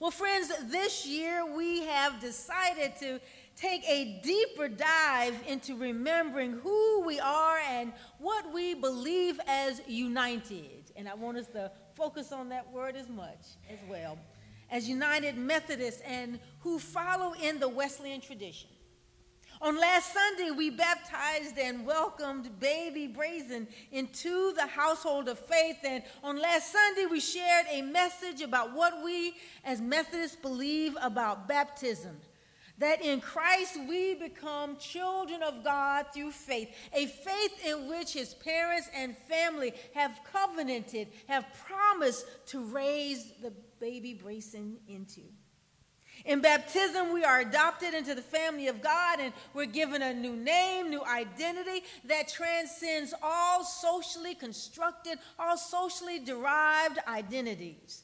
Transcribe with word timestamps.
Well, 0.00 0.10
friends, 0.10 0.50
this 0.70 1.06
year 1.06 1.44
we 1.44 1.82
have 1.82 2.20
decided 2.20 2.96
to 3.00 3.20
take 3.54 3.86
a 3.86 4.18
deeper 4.24 4.66
dive 4.66 5.34
into 5.46 5.76
remembering 5.76 6.52
who 6.52 7.02
we 7.04 7.20
are 7.20 7.58
and 7.68 7.92
what 8.16 8.50
we 8.50 8.72
believe 8.72 9.38
as 9.46 9.82
united. 9.86 10.90
And 10.96 11.06
I 11.06 11.12
want 11.12 11.36
us 11.36 11.48
to 11.48 11.70
focus 11.96 12.32
on 12.32 12.48
that 12.48 12.72
word 12.72 12.96
as 12.96 13.10
much 13.10 13.44
as 13.68 13.78
well 13.90 14.18
as 14.70 14.88
United 14.88 15.36
Methodists 15.36 16.00
and 16.06 16.40
who 16.60 16.78
follow 16.78 17.34
in 17.34 17.60
the 17.60 17.68
Wesleyan 17.68 18.22
tradition. 18.22 18.70
On 19.62 19.78
last 19.78 20.14
Sunday, 20.14 20.50
we 20.50 20.70
baptized 20.70 21.58
and 21.58 21.84
welcomed 21.84 22.58
baby 22.58 23.06
Brazen 23.06 23.68
into 23.92 24.54
the 24.54 24.66
household 24.66 25.28
of 25.28 25.38
faith. 25.38 25.76
And 25.84 26.02
on 26.24 26.40
last 26.40 26.72
Sunday, 26.72 27.04
we 27.04 27.20
shared 27.20 27.66
a 27.70 27.82
message 27.82 28.40
about 28.40 28.74
what 28.74 29.04
we 29.04 29.34
as 29.62 29.82
Methodists 29.82 30.36
believe 30.36 30.96
about 31.02 31.46
baptism. 31.46 32.16
That 32.78 33.04
in 33.04 33.20
Christ 33.20 33.78
we 33.86 34.14
become 34.14 34.78
children 34.78 35.42
of 35.42 35.62
God 35.62 36.06
through 36.14 36.30
faith, 36.30 36.70
a 36.94 37.04
faith 37.04 37.66
in 37.66 37.86
which 37.86 38.14
his 38.14 38.32
parents 38.32 38.88
and 38.94 39.14
family 39.28 39.74
have 39.94 40.18
covenanted, 40.32 41.08
have 41.28 41.44
promised 41.66 42.24
to 42.46 42.64
raise 42.64 43.30
the 43.42 43.52
baby 43.78 44.14
Brazen 44.14 44.78
into. 44.88 45.20
In 46.24 46.40
baptism, 46.40 47.12
we 47.12 47.24
are 47.24 47.40
adopted 47.40 47.94
into 47.94 48.14
the 48.14 48.22
family 48.22 48.68
of 48.68 48.82
God 48.82 49.20
and 49.20 49.32
we're 49.54 49.66
given 49.66 50.02
a 50.02 50.12
new 50.12 50.36
name, 50.36 50.90
new 50.90 51.04
identity 51.04 51.84
that 52.04 52.28
transcends 52.28 53.14
all 53.22 53.64
socially 53.64 54.34
constructed, 54.34 55.18
all 55.38 55.56
socially 55.56 56.18
derived 56.18 56.98
identities. 57.08 58.02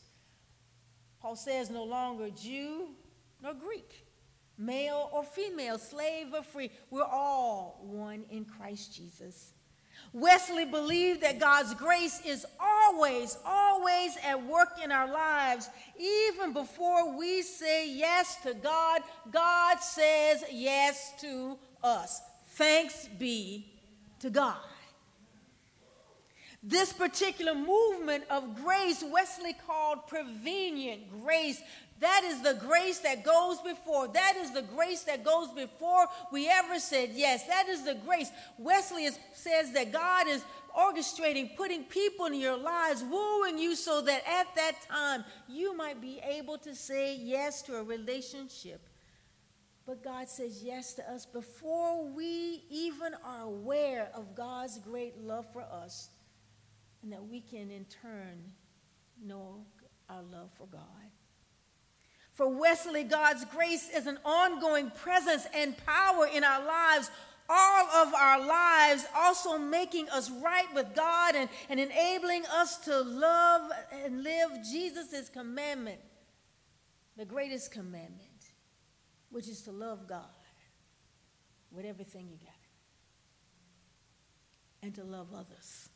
Paul 1.21 1.37
says, 1.37 1.71
no 1.71 1.85
longer 1.85 2.31
Jew 2.31 2.89
nor 3.43 3.55
Greek, 3.55 4.07
male 4.57 5.11
or 5.13 5.25
female, 5.25 5.79
slave 5.79 6.29
or 6.33 6.43
free. 6.43 6.71
We're 6.91 7.05
all 7.05 7.81
one 7.83 8.25
in 8.31 8.45
Christ 8.45 8.95
Jesus. 8.95 9.53
Wesley 10.17 10.65
believed 10.65 11.21
that 11.21 11.39
God's 11.39 11.75
grace 11.75 12.23
is 12.25 12.47
always, 12.59 13.37
always 13.45 14.17
at 14.27 14.47
work 14.47 14.71
in 14.83 14.91
our 14.91 15.13
lives. 15.13 15.69
Even 16.01 16.55
before 16.55 17.19
we 17.19 17.43
say 17.43 17.87
yes 17.91 18.37
to 18.43 18.55
God, 18.55 19.03
God 19.31 19.79
says 19.81 20.43
yes 20.51 21.13
to 21.21 21.59
us. 21.85 22.23
Thanks 22.53 23.09
be 23.19 23.67
to 24.21 24.31
God. 24.31 24.57
This 26.63 26.95
particular 26.95 27.55
movement 27.55 28.25
of 28.31 28.65
grace, 28.65 29.05
Wesley 29.07 29.55
called 29.67 30.07
prevenient 30.07 31.23
grace, 31.23 31.61
that 32.01 32.25
is 32.25 32.43
the 32.43 32.55
grace 32.55 32.99
that 33.01 33.25
goes 33.25 33.61
before. 33.61 34.09
That 34.09 34.35
is 34.37 34.51
the 34.51 34.63
grace 34.63 35.03
that 35.05 35.25
goes 35.25 35.49
before 35.53 36.07
we 36.31 36.49
ever 36.49 36.79
said 36.79 37.11
yes. 37.15 37.47
That 37.47 37.69
is 37.69 37.85
the 37.85 37.95
grace. 37.95 38.31
Wesley 38.59 39.05
is, 39.05 39.19
says 39.33 39.73
that 39.73 39.93
God 39.93 40.29
is 40.29 40.45
orchestrating, 40.77 41.57
putting 41.57 41.85
people 41.85 42.27
in 42.27 42.35
your 42.35 42.59
lives, 42.59 43.03
wooing 43.03 43.59
you 43.59 43.75
so 43.75 44.03
that 44.03 44.23
at 44.29 44.55
that 44.57 44.75
time 44.91 45.25
you 45.49 45.75
might 45.75 46.03
be 46.03 46.21
able 46.23 46.59
to 46.59 46.75
say 46.75 47.17
yes 47.17 47.63
to 47.63 47.77
a 47.77 47.83
relationship. 47.83 48.87
But 49.87 50.03
God 50.05 50.29
says 50.29 50.63
yes 50.63 50.95
to 50.95 51.11
us 51.11 51.25
before 51.25 52.05
we 52.05 52.65
even 52.69 53.15
are 53.25 53.45
aware 53.45 54.11
of 54.15 54.35
God's 54.35 54.79
great 54.79 55.17
love 55.23 55.47
for 55.53 55.63
us, 55.63 56.11
and 57.03 57.13
that 57.13 57.25
we 57.25 57.41
can 57.41 57.71
in 57.71 57.87
turn 58.03 58.53
know 59.25 59.65
our 60.11 60.23
love 60.23 60.51
for 60.59 60.67
God. 60.67 60.83
For 62.37 62.47
Wesley, 62.47 63.03
God's 63.03 63.47
grace 63.47 63.89
is 63.89 64.07
an 64.07 64.19
ongoing 64.23 64.91
presence 64.91 65.47
and 65.55 65.75
power 65.87 66.27
in 66.27 66.45
our 66.45 66.63
lives, 66.63 67.11
all 67.49 67.87
of 67.87 68.13
our 68.13 68.47
lives, 68.47 69.07
also 69.17 69.57
making 69.57 70.11
us 70.11 70.31
right 70.31 70.67
with 70.75 70.95
God 70.95 71.35
and, 71.35 71.49
and 71.71 71.81
enabling 71.81 72.45
us 72.53 72.77
to 72.85 73.01
love 73.01 73.71
and 74.05 74.23
live 74.23 74.51
Jesus' 74.71 75.31
commandment, 75.31 75.99
the 77.17 77.25
greatest 77.25 77.73
commandment, 77.73 78.21
which 79.31 79.49
is 79.49 79.63
to 79.63 79.73
love 79.73 80.07
God 80.07 80.21
with 81.73 81.87
everything 81.87 82.29
you 82.29 82.37
got 82.37 82.53
and 84.83 84.95
to 84.95 85.05
love 85.05 85.29
others. 85.35 85.89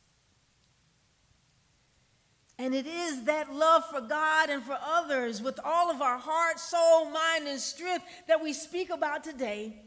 And 2.60 2.74
it 2.74 2.86
is 2.86 3.24
that 3.24 3.54
love 3.54 3.86
for 3.86 4.02
God 4.02 4.50
and 4.50 4.62
for 4.62 4.76
others 4.84 5.40
with 5.40 5.58
all 5.64 5.90
of 5.90 6.02
our 6.02 6.18
heart, 6.18 6.60
soul, 6.60 7.06
mind, 7.06 7.48
and 7.48 7.58
strength 7.58 8.04
that 8.28 8.42
we 8.42 8.52
speak 8.52 8.90
about 8.90 9.24
today. 9.24 9.80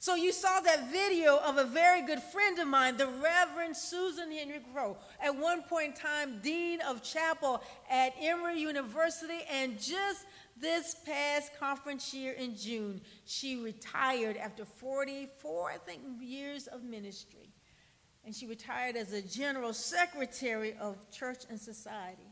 So 0.00 0.16
you 0.16 0.30
saw 0.30 0.60
that 0.60 0.92
video 0.92 1.38
of 1.38 1.56
a 1.56 1.64
very 1.64 2.02
good 2.02 2.20
friend 2.20 2.58
of 2.58 2.68
mine, 2.68 2.98
the 2.98 3.06
Reverend 3.06 3.74
Susan 3.74 4.30
Henry 4.30 4.60
Crowe, 4.70 4.98
at 5.18 5.34
one 5.34 5.62
point 5.62 5.86
in 5.86 5.92
time, 5.94 6.40
Dean 6.42 6.82
of 6.82 7.02
Chapel 7.02 7.62
at 7.90 8.12
Emory 8.20 8.60
University, 8.60 9.40
and 9.50 9.80
just 9.80 10.26
this 10.60 10.96
past 11.06 11.58
conference 11.58 12.12
year 12.12 12.34
in 12.34 12.54
June, 12.54 13.00
she 13.24 13.56
retired 13.56 14.36
after 14.36 14.66
44, 14.66 15.70
I 15.70 15.78
think, 15.78 16.02
years 16.20 16.66
of 16.66 16.82
ministry 16.82 17.49
and 18.24 18.34
she 18.34 18.46
retired 18.46 18.96
as 18.96 19.12
a 19.12 19.22
general 19.22 19.72
secretary 19.72 20.74
of 20.80 21.10
church 21.10 21.44
and 21.48 21.58
society. 21.58 22.30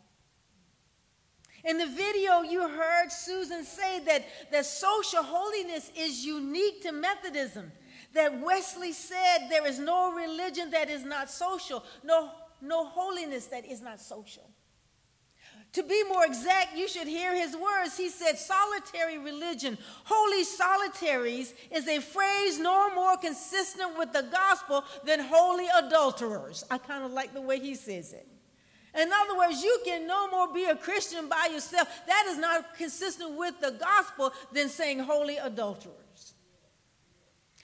In 1.65 1.79
the 1.79 1.87
video, 1.87 2.43
you 2.43 2.69
heard 2.69 3.11
Susan 3.11 3.65
say 3.65 4.01
that, 4.05 4.25
that 4.53 4.65
social 4.65 5.23
holiness 5.23 5.91
is 5.97 6.25
unique 6.25 6.83
to 6.83 6.93
Methodism. 6.93 7.73
That 8.15 8.41
Wesley 8.41 8.93
said 8.93 9.49
there 9.51 9.67
is 9.67 9.79
no 9.79 10.13
religion 10.13 10.71
that 10.71 10.89
is 10.89 11.05
not 11.05 11.31
social, 11.31 11.85
no, 12.05 12.31
no 12.63 12.87
holiness 12.87 13.47
that 13.47 13.67
is 13.67 13.83
not 13.83 14.01
social. 14.01 14.49
To 15.75 15.83
be 15.83 16.03
more 16.05 16.25
exact, 16.25 16.77
you 16.77 16.89
should 16.89 17.07
hear 17.07 17.35
his 17.35 17.55
words. 17.55 17.97
He 17.97 18.09
said, 18.09 18.39
solitary 18.39 19.19
religion, 19.19 19.77
holy 20.05 20.43
solitaries, 20.43 21.53
is 21.71 21.87
a 21.87 22.01
phrase 22.01 22.59
no 22.59 22.95
more 22.95 23.17
consistent 23.19 23.99
with 23.99 24.13
the 24.13 24.23
gospel 24.23 24.83
than 25.05 25.21
holy 25.21 25.67
adulterers. 25.77 26.65
I 26.71 26.79
kind 26.79 27.05
of 27.05 27.13
like 27.13 27.35
the 27.35 27.43
way 27.43 27.61
he 27.61 27.75
says 27.75 28.13
it. 28.13 28.27
In 28.99 29.11
other 29.13 29.37
words, 29.37 29.63
you 29.63 29.81
can 29.85 30.07
no 30.07 30.31
more 30.31 30.53
be 30.53 30.65
a 30.65 30.75
Christian 30.75 31.29
by 31.29 31.51
yourself. 31.53 31.89
That 32.07 32.25
is 32.29 32.39
not 32.39 32.75
consistent 32.77 33.37
with 33.37 33.61
the 33.61 33.73
gospel 33.73 34.33
than 34.53 34.71
saying 34.71 35.01
holy 35.01 35.37
adulterers. 35.37 36.08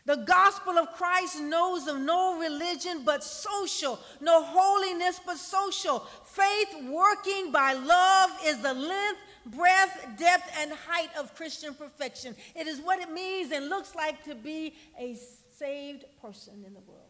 The 0.06 0.16
gospel 0.16 0.76
of 0.76 0.92
Christ 0.92 1.40
knows 1.40 1.86
of 1.86 1.98
no 1.98 2.38
religion 2.38 3.02
but 3.04 3.24
social, 3.24 3.98
no 4.20 4.42
holiness 4.42 5.18
but 5.24 5.38
social. 5.38 6.00
Faith 6.26 6.74
working 6.90 7.50
by 7.50 7.72
love 7.72 8.30
is 8.44 8.58
the 8.58 8.74
length, 8.74 9.20
breadth, 9.46 10.06
depth, 10.18 10.50
and 10.58 10.72
height 10.72 11.08
of 11.18 11.34
Christian 11.34 11.72
perfection. 11.72 12.36
It 12.54 12.66
is 12.66 12.80
what 12.80 13.00
it 13.00 13.10
means 13.10 13.50
and 13.50 13.70
looks 13.70 13.94
like 13.94 14.22
to 14.24 14.34
be 14.34 14.74
a 14.98 15.16
saved 15.56 16.04
person 16.20 16.64
in 16.66 16.74
the 16.74 16.80
world, 16.80 17.00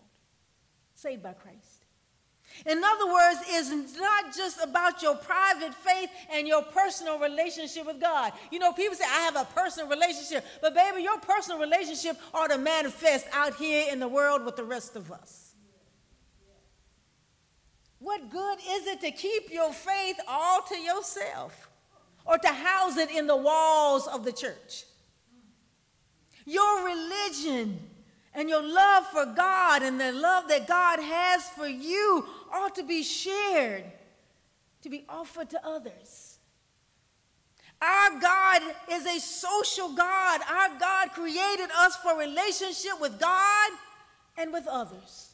saved 0.94 1.22
by 1.22 1.32
Christ. 1.32 1.83
In 2.66 2.82
other 2.84 3.06
words, 3.06 3.40
it's 3.48 3.98
not 3.98 4.34
just 4.34 4.62
about 4.62 5.02
your 5.02 5.16
private 5.16 5.74
faith 5.74 6.08
and 6.32 6.46
your 6.46 6.62
personal 6.62 7.18
relationship 7.18 7.84
with 7.86 8.00
God. 8.00 8.32
You 8.50 8.58
know, 8.58 8.72
people 8.72 8.94
say, 8.94 9.04
I 9.04 9.20
have 9.22 9.36
a 9.36 9.44
personal 9.44 9.88
relationship, 9.88 10.44
but 10.62 10.74
baby, 10.74 11.02
your 11.02 11.18
personal 11.18 11.58
relationship 11.58 12.16
ought 12.32 12.50
to 12.50 12.58
manifest 12.58 13.26
out 13.32 13.56
here 13.56 13.92
in 13.92 13.98
the 13.98 14.08
world 14.08 14.44
with 14.44 14.56
the 14.56 14.64
rest 14.64 14.96
of 14.96 15.10
us. 15.10 15.54
What 17.98 18.30
good 18.30 18.58
is 18.58 18.86
it 18.86 19.00
to 19.00 19.10
keep 19.10 19.50
your 19.50 19.72
faith 19.72 20.20
all 20.28 20.62
to 20.62 20.76
yourself 20.76 21.68
or 22.24 22.38
to 22.38 22.48
house 22.48 22.96
it 22.96 23.10
in 23.10 23.26
the 23.26 23.36
walls 23.36 24.06
of 24.06 24.24
the 24.24 24.32
church? 24.32 24.84
Your 26.46 26.84
religion 26.84 27.80
and 28.34 28.48
your 28.48 28.62
love 28.62 29.06
for 29.06 29.26
God 29.26 29.82
and 29.82 30.00
the 30.00 30.12
love 30.12 30.48
that 30.48 30.66
God 30.66 31.00
has 31.00 31.48
for 31.50 31.68
you 31.68 32.26
ought 32.52 32.74
to 32.74 32.82
be 32.82 33.02
shared, 33.02 33.84
to 34.82 34.90
be 34.90 35.04
offered 35.08 35.50
to 35.50 35.66
others. 35.66 36.38
Our 37.80 38.18
God 38.18 38.62
is 38.90 39.06
a 39.06 39.20
social 39.20 39.94
God. 39.94 40.40
Our 40.50 40.78
God 40.78 41.10
created 41.12 41.68
us 41.78 41.96
for 41.96 42.18
relationship 42.18 43.00
with 43.00 43.20
God 43.20 43.70
and 44.38 44.52
with 44.52 44.66
others. 44.66 45.32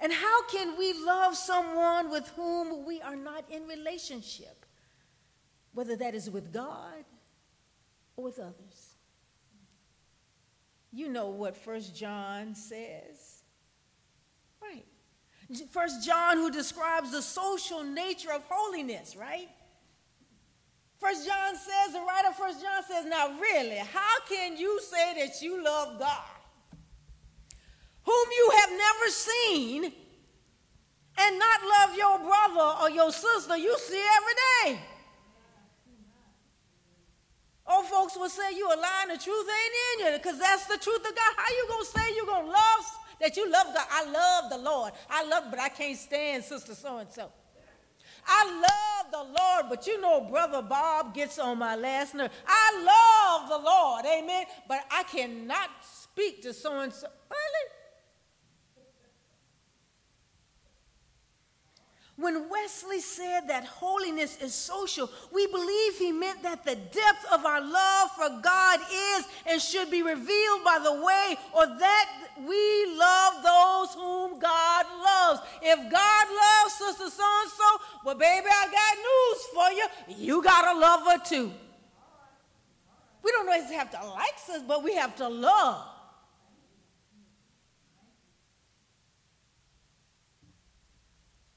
And 0.00 0.12
how 0.12 0.46
can 0.48 0.76
we 0.76 0.92
love 0.92 1.36
someone 1.36 2.10
with 2.10 2.28
whom 2.30 2.84
we 2.84 3.00
are 3.00 3.16
not 3.16 3.44
in 3.50 3.66
relationship? 3.66 4.66
Whether 5.72 5.96
that 5.96 6.14
is 6.14 6.28
with 6.28 6.52
God 6.52 7.04
or 8.16 8.24
with 8.24 8.38
others. 8.38 8.93
You 10.94 11.08
know 11.08 11.26
what 11.26 11.56
First 11.56 11.96
John 11.96 12.54
says. 12.54 13.42
Right. 14.62 14.84
First 15.72 16.06
John, 16.06 16.36
who 16.36 16.52
describes 16.52 17.10
the 17.10 17.20
social 17.20 17.82
nature 17.82 18.30
of 18.32 18.44
holiness, 18.48 19.16
right? 19.16 19.48
First 20.98 21.26
John 21.26 21.56
says, 21.56 21.94
the 21.94 22.00
writer 22.00 22.28
of 22.28 22.36
First 22.36 22.62
John 22.62 22.82
says, 22.88 23.06
now 23.06 23.38
really, 23.40 23.76
how 23.76 24.20
can 24.28 24.56
you 24.56 24.80
say 24.80 25.14
that 25.18 25.42
you 25.42 25.62
love 25.62 25.98
God, 25.98 26.22
whom 28.04 28.28
you 28.30 28.52
have 28.60 28.70
never 28.70 29.10
seen, 29.10 29.84
and 31.18 31.38
not 31.38 31.60
love 31.80 31.98
your 31.98 32.18
brother 32.20 32.82
or 32.82 32.90
your 32.90 33.10
sister 33.10 33.56
you 33.56 33.76
see 33.78 34.02
every 34.16 34.76
day? 34.76 34.84
Old 37.66 37.86
folks 37.86 38.16
will 38.16 38.28
say 38.28 38.54
you 38.54 38.68
a 38.68 38.76
and 39.02 39.10
the 39.10 39.22
truth 39.22 39.46
ain't 39.46 40.00
in 40.00 40.06
you 40.06 40.18
because 40.18 40.38
that's 40.38 40.66
the 40.66 40.76
truth 40.76 40.98
of 40.98 41.14
God. 41.14 41.34
How 41.36 41.50
you 41.50 41.66
gonna 41.68 41.84
say 41.84 42.14
you 42.14 42.26
gonna 42.26 42.46
love 42.46 42.98
that 43.20 43.36
you 43.36 43.50
love 43.50 43.74
God? 43.74 43.86
I 43.90 44.04
love 44.10 44.50
the 44.50 44.58
Lord. 44.58 44.92
I 45.08 45.24
love, 45.24 45.44
but 45.50 45.58
I 45.58 45.70
can't 45.70 45.98
stand 45.98 46.44
sister 46.44 46.74
so 46.74 46.98
and 46.98 47.10
so. 47.10 47.30
I 48.26 48.44
love 48.46 49.12
the 49.12 49.32
Lord, 49.32 49.66
but 49.68 49.86
you 49.86 50.00
know, 50.00 50.22
Brother 50.22 50.62
Bob 50.62 51.14
gets 51.14 51.38
on 51.38 51.58
my 51.58 51.76
last 51.76 52.14
nerve. 52.14 52.30
I 52.46 53.40
love 53.40 53.48
the 53.48 53.58
Lord, 53.64 54.04
amen, 54.06 54.46
but 54.66 54.80
I 54.90 55.02
cannot 55.04 55.68
speak 55.82 56.42
to 56.42 56.52
so 56.52 56.80
and 56.80 56.92
so 56.92 57.06
and 57.06 57.08
so. 57.08 57.08
Really? 57.30 57.70
When 62.16 62.48
Wesley 62.48 63.00
said 63.00 63.48
that 63.48 63.64
holiness 63.64 64.40
is 64.40 64.54
social, 64.54 65.10
we 65.32 65.48
believe 65.48 65.98
he 65.98 66.12
meant 66.12 66.44
that 66.44 66.64
the 66.64 66.76
depth 66.76 67.26
of 67.32 67.44
our 67.44 67.60
love 67.60 68.10
for 68.12 68.40
God 68.40 68.78
is 69.16 69.24
and 69.46 69.60
should 69.60 69.90
be 69.90 70.00
revealed 70.02 70.62
by 70.64 70.78
the 70.82 70.92
way 70.92 71.36
or 71.52 71.66
that 71.66 72.10
we 72.46 72.96
love 72.96 73.42
those 73.42 73.94
whom 73.96 74.38
God 74.38 74.86
loves. 75.02 75.40
If 75.60 75.90
God 75.90 76.26
loves 76.30 76.74
Sister 76.74 77.10
so 77.10 77.24
and 77.42 77.50
so, 77.50 77.80
well, 78.04 78.14
baby, 78.14 78.46
I 78.48 78.66
got 78.70 79.76
news 79.76 80.16
for 80.16 80.16
you. 80.16 80.24
You 80.24 80.42
got 80.42 80.72
to 80.72 80.78
love 80.78 81.00
her 81.06 81.18
too. 81.18 81.52
We 83.24 83.30
don't 83.32 83.48
always 83.48 83.70
have 83.72 83.90
to 83.90 84.06
like 84.06 84.34
us, 84.52 84.62
but 84.68 84.84
we 84.84 84.94
have 84.94 85.16
to 85.16 85.28
love. 85.28 85.93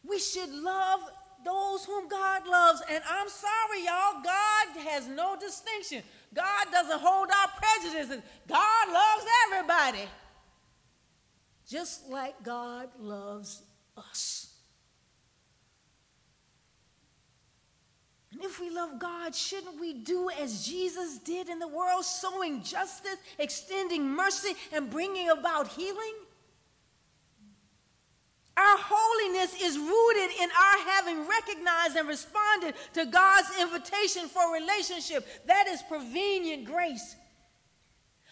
We 0.07 0.19
should 0.19 0.51
love 0.51 1.01
those 1.43 1.85
whom 1.85 2.07
God 2.07 2.47
loves. 2.47 2.81
And 2.89 3.03
I'm 3.09 3.29
sorry, 3.29 3.85
y'all, 3.85 4.21
God 4.23 4.83
has 4.89 5.07
no 5.07 5.35
distinction. 5.39 6.03
God 6.33 6.67
doesn't 6.71 6.99
hold 6.99 7.29
our 7.29 7.49
prejudices. 7.57 8.21
God 8.47 8.87
loves 8.91 9.25
everybody. 9.47 10.09
Just 11.67 12.09
like 12.09 12.41
God 12.43 12.89
loves 12.99 13.63
us. 13.97 14.53
And 18.31 18.43
if 18.43 18.59
we 18.59 18.69
love 18.69 18.99
God, 18.99 19.33
shouldn't 19.33 19.79
we 19.79 19.93
do 19.93 20.29
as 20.29 20.65
Jesus 20.65 21.17
did 21.17 21.49
in 21.49 21.59
the 21.59 21.67
world, 21.67 22.05
sowing 22.05 22.61
justice, 22.61 23.17
extending 23.39 24.07
mercy, 24.07 24.53
and 24.71 24.89
bringing 24.89 25.29
about 25.29 25.69
healing? 25.69 26.13
Our 28.57 28.77
holiness 28.79 29.53
is 29.61 29.77
rooted 29.77 30.31
in 30.41 30.49
our 30.49 30.89
having 30.89 31.27
recognized 31.27 31.95
and 31.95 32.07
responded 32.07 32.73
to 32.93 33.05
God's 33.05 33.49
invitation 33.61 34.27
for 34.27 34.51
relationship. 34.51 35.27
That 35.45 35.67
is 35.67 35.83
prevenient 35.83 36.65
grace. 36.65 37.15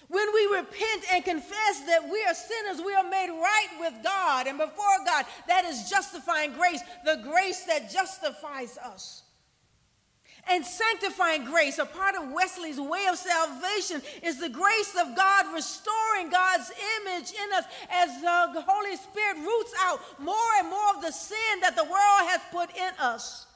When 0.07 0.33
we 0.33 0.57
repent 0.57 1.04
and 1.13 1.24
confess 1.24 1.80
that 1.88 2.10
we 2.12 2.24
are 2.25 2.33
sinners, 2.33 2.83
we 2.83 2.95
are 2.95 3.07
made 3.07 3.30
right 3.30 3.69
with 3.80 3.94
God 4.04 4.48
and 4.48 4.57
before 4.57 4.98
God. 5.06 5.25
That 5.48 5.66
is 5.66 5.89
justifying 5.89 6.54
grace, 6.54 6.81
the 7.04 7.22
grace 7.24 7.63
that 7.66 7.92
justifies 7.92 8.77
us 8.80 9.25
and 10.50 10.65
sanctifying 10.65 11.45
grace. 11.45 11.77
A 11.77 11.86
part 11.86 12.15
of 12.15 12.31
Wesley's 12.31 12.80
way 12.80 13.07
of 13.09 13.18
salvation 13.18 14.01
is 14.21 14.39
the 14.39 14.50
grace 14.50 14.95
of 15.00 15.15
God 15.15 15.53
restoring 15.53 16.30
God's 16.30 16.71
image 17.01 17.31
in 17.31 17.53
us 17.57 17.65
as 17.89 18.21
the 18.21 18.62
Holy 18.68 18.95
Spirit 18.95 19.38
roots 19.38 19.74
out 19.81 20.00
more 20.19 20.51
and 20.59 20.69
more 20.69 20.95
of 20.95 21.01
the 21.01 21.12
sin 21.12 21.59
that 21.62 21.75
the 21.75 21.83
world 21.83 22.24
has 22.30 22.42
put 22.51 22.69
in 22.75 22.92
us. 23.00 23.47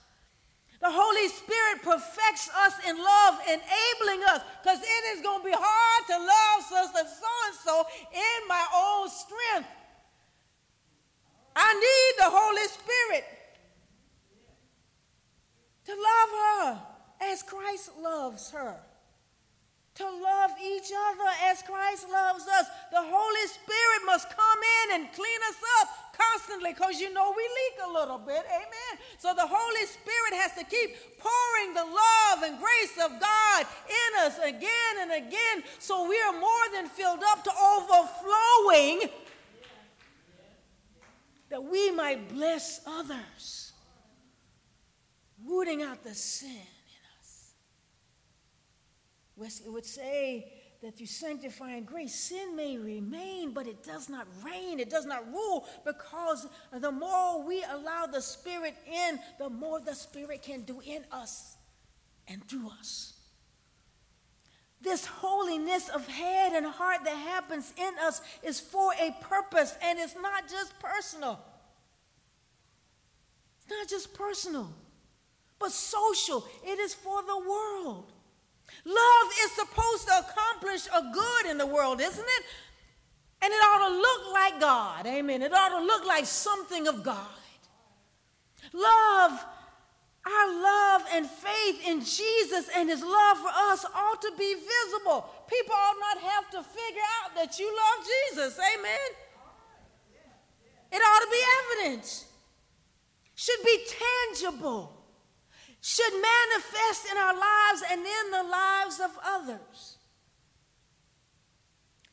The 0.82 0.90
Holy 0.90 1.28
Spirit 1.28 1.84
perfects 1.84 2.50
us 2.56 2.74
in 2.88 2.98
love, 2.98 3.40
enabling 3.44 4.24
us, 4.30 4.42
because 4.64 4.80
it 4.80 5.18
is 5.18 5.22
going 5.22 5.40
to 5.42 5.46
be 5.46 5.54
hard 5.54 6.04
to 6.08 6.18
love 6.18 6.64
sister 6.64 7.04
so 7.04 7.28
and 7.48 7.56
so 7.66 7.86
in 8.14 8.48
my 8.48 8.66
own 8.74 9.10
strength. 9.10 9.68
I 11.54 11.74
need 11.74 12.24
the 12.24 12.32
Holy 12.32 12.68
Spirit 12.68 13.39
to 15.90 15.96
love 15.96 16.32
her 16.46 16.82
as 17.32 17.42
Christ 17.42 17.90
loves 18.00 18.52
her, 18.52 18.78
to 19.96 20.04
love 20.04 20.52
each 20.62 20.92
other 20.94 21.30
as 21.50 21.64
Christ 21.64 22.06
loves 22.12 22.48
us. 22.48 22.68
The 22.92 23.02
Holy 23.02 23.48
Spirit 23.48 24.02
must 24.06 24.30
come 24.30 24.60
in 24.86 25.02
and 25.02 25.12
clean 25.14 25.42
us 25.50 25.58
up 25.82 25.90
constantly 26.14 26.74
because 26.74 27.02
you 27.02 27.12
know 27.12 27.34
we 27.36 27.42
leak 27.42 27.90
a 27.90 27.92
little 27.92 28.20
bit. 28.20 28.46
Amen. 28.54 28.94
So 29.18 29.34
the 29.34 29.48
Holy 29.48 29.86
Spirit 29.88 30.34
has 30.38 30.54
to 30.60 30.64
keep 30.64 30.96
pouring 31.18 31.74
the 31.74 31.86
love 31.86 32.44
and 32.44 32.60
grace 32.60 32.96
of 33.04 33.20
God 33.20 33.66
in 33.90 34.26
us 34.26 34.38
again 34.38 34.94
and 35.02 35.12
again 35.12 35.64
so 35.80 36.08
we 36.08 36.22
are 36.22 36.40
more 36.40 36.66
than 36.72 36.88
filled 36.88 37.24
up 37.32 37.44
to 37.46 37.52
overflowing 37.52 39.10
that 41.50 41.64
we 41.64 41.90
might 41.90 42.30
bless 42.30 42.82
others 42.86 43.69
rooting 45.46 45.82
out 45.82 46.04
the 46.04 46.14
sin 46.14 46.50
in 46.50 47.20
us. 47.20 47.54
Wesley 49.36 49.70
would 49.70 49.86
say 49.86 50.52
that 50.82 50.98
through 50.98 51.08
sanctifying 51.08 51.84
grace, 51.84 52.16
sin 52.16 52.56
may 52.56 52.78
remain, 52.78 53.52
but 53.52 53.68
it 53.68 53.84
does 53.84 54.08
not 54.08 54.28
reign, 54.44 54.80
it 54.80 54.90
does 54.90 55.06
not 55.06 55.30
rule, 55.32 55.68
because 55.86 56.48
the 56.74 56.92
more 56.92 57.46
we 57.46 57.64
allow 57.64 58.06
the 58.06 58.22
Spirit 58.22 58.76
in, 58.88 59.20
the 59.38 59.50
more 59.50 59.82
the 59.82 59.96
Spirit 59.96 60.42
can 60.42 60.62
do 60.62 60.80
in 60.86 61.04
us 61.12 61.58
and 62.28 62.48
through 62.48 62.70
us. 62.80 63.14
This 64.82 65.06
holiness 65.06 65.90
of 65.90 66.08
head 66.08 66.54
and 66.54 66.66
heart 66.66 67.04
that 67.04 67.18
happens 67.18 67.74
in 67.78 67.94
us 68.02 68.22
is 68.42 68.62
for 68.62 68.94
a 68.94 69.14
purpose, 69.22 69.76
and 69.84 70.00
it's 70.00 70.16
not 70.16 70.48
just 70.48 70.80
personal. 70.80 71.38
It's 73.58 73.70
not 73.70 73.90
just 73.90 74.14
personal 74.14 74.74
but 75.60 75.72
social. 75.72 76.48
It 76.66 76.80
is 76.80 76.94
for 76.94 77.22
the 77.24 77.38
world. 77.38 78.06
Love 78.86 79.28
is 79.44 79.52
supposed 79.52 80.08
to 80.08 80.20
accomplish 80.20 80.88
a 80.88 81.12
good 81.14 81.52
in 81.52 81.58
the 81.58 81.66
world, 81.66 82.00
isn't 82.02 82.26
it? 82.26 82.44
And 83.42 83.52
it 83.52 83.56
ought 83.56 83.88
to 83.88 83.96
look 83.96 84.34
like 84.34 84.60
God. 84.60 85.06
Amen. 85.08 85.42
It 85.42 85.54
ought 85.54 85.80
to 85.80 85.86
look 85.86 86.06
like 86.06 86.26
something 86.26 86.88
of 86.88 87.04
God. 87.04 87.28
Love, 88.74 89.46
our 90.26 90.62
love 90.62 91.02
and 91.14 91.26
faith 91.26 91.88
in 91.88 92.02
Jesus 92.02 92.70
and 92.76 92.90
his 92.90 93.02
love 93.02 93.38
for 93.38 93.52
us 93.72 93.86
ought 93.96 94.22
to 94.22 94.32
be 94.38 94.54
visible. 94.56 95.30
People 95.48 95.74
ought 95.74 95.96
not 96.00 96.24
have 96.24 96.50
to 96.52 96.64
figure 96.64 97.02
out 97.24 97.36
that 97.36 97.58
you 97.60 97.68
love 97.68 98.06
Jesus. 98.06 98.60
Amen. 98.60 99.10
It 100.92 100.98
ought 100.98 101.20
to 101.20 101.32
be 101.32 101.86
evident, 101.86 102.26
should 103.36 103.64
be 103.64 103.86
tangible 104.36 104.99
should 105.82 106.14
manifest 106.14 107.12
in 107.12 107.18
our 107.18 107.34
lives 107.34 107.84
and 107.92 108.02
in 108.02 108.32
the 108.32 108.44
lives 108.44 109.00
of 109.00 109.12
others. 109.24 109.98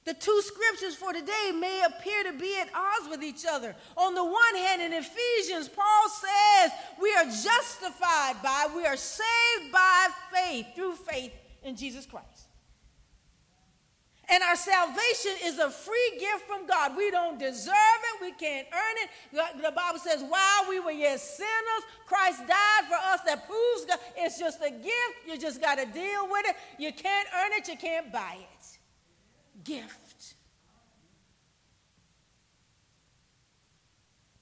The 0.05 0.15
two 0.15 0.41
scriptures 0.41 0.95
for 0.95 1.13
today 1.13 1.53
may 1.59 1.83
appear 1.85 2.31
to 2.31 2.39
be 2.39 2.57
at 2.61 2.69
odds 2.73 3.11
with 3.11 3.25
each 3.25 3.45
other. 3.45 3.75
On 3.97 4.15
the 4.15 4.25
one 4.25 4.55
hand, 4.55 4.81
in 4.81 4.93
Ephesians, 4.93 5.69
Paul 5.69 6.09
says 6.09 6.71
we 7.03 7.13
are 7.15 7.25
justified 7.25 8.37
by, 8.41 8.69
we 8.75 8.87
are 8.87 8.97
saved 8.97 9.73
by 9.73 10.07
faith, 10.33 10.67
through 10.77 10.95
faith 10.95 11.33
in 11.65 11.75
Jesus 11.75 12.07
Christ. 12.07 12.47
And 14.29 14.43
our 14.45 14.57
salvation 14.57 15.33
is 15.45 15.59
a 15.59 15.71
free 15.71 16.19
gift 16.21 16.47
from 16.47 16.67
God. 16.67 16.97
We 16.97 17.11
don't 17.11 17.39
deserve 17.39 17.75
We 18.21 18.33
can't 18.33 18.67
earn 18.73 18.97
it. 19.03 19.63
The 19.63 19.73
Bible 19.73 19.99
says, 19.99 20.23
while 20.23 20.69
we 20.69 20.81
were 20.81 20.91
yet 20.91 21.21
sinners, 21.21 21.83
Christ 22.07 22.41
died 22.47 22.85
for 22.89 22.95
us. 22.95 23.21
That 23.27 23.47
proves 23.47 23.85
God. 23.87 23.99
It's 24.17 24.39
just 24.39 24.61
a 24.63 24.71
gift. 24.71 25.17
You 25.27 25.39
just 25.39 25.61
got 25.61 25.77
to 25.79 25.87
deal 25.87 26.29
with 26.31 26.47
it. 26.47 26.57
You 26.79 26.93
can't 26.93 27.29
earn 27.35 27.53
it. 27.53 27.69
You 27.69 27.77
can't 27.77 28.13
buy 28.13 28.39
it. 28.39 28.79
Gift. 29.65 30.35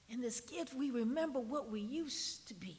In 0.09 0.21
this 0.21 0.41
gift, 0.41 0.75
we 0.75 0.91
remember 0.91 1.41
what 1.41 1.71
we 1.71 1.81
used 1.81 2.47
to 2.49 2.55
be. 2.55 2.79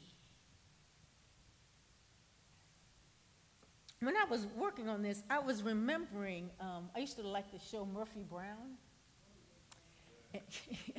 when 4.06 4.16
I 4.16 4.24
was 4.24 4.46
working 4.56 4.88
on 4.88 5.02
this, 5.02 5.22
I 5.28 5.38
was 5.38 5.62
remembering, 5.62 6.50
um, 6.60 6.90
I 6.94 7.00
used 7.00 7.16
to 7.16 7.26
like 7.26 7.50
the 7.50 7.58
show 7.58 7.84
Murphy 7.86 8.22
Brown. 8.28 8.76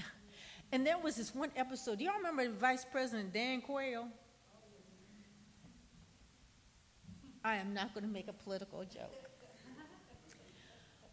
and 0.71 0.85
there 0.85 0.97
was 0.97 1.15
this 1.15 1.33
one 1.33 1.51
episode. 1.55 1.99
Do 1.99 2.05
y'all 2.05 2.17
remember 2.17 2.49
Vice 2.49 2.85
President 2.85 3.33
Dan 3.33 3.61
Quayle? 3.61 4.07
I 7.43 7.55
am 7.55 7.73
not 7.73 7.93
going 7.93 8.03
to 8.03 8.11
make 8.11 8.27
a 8.27 8.33
political 8.33 8.83
joke. 8.83 9.27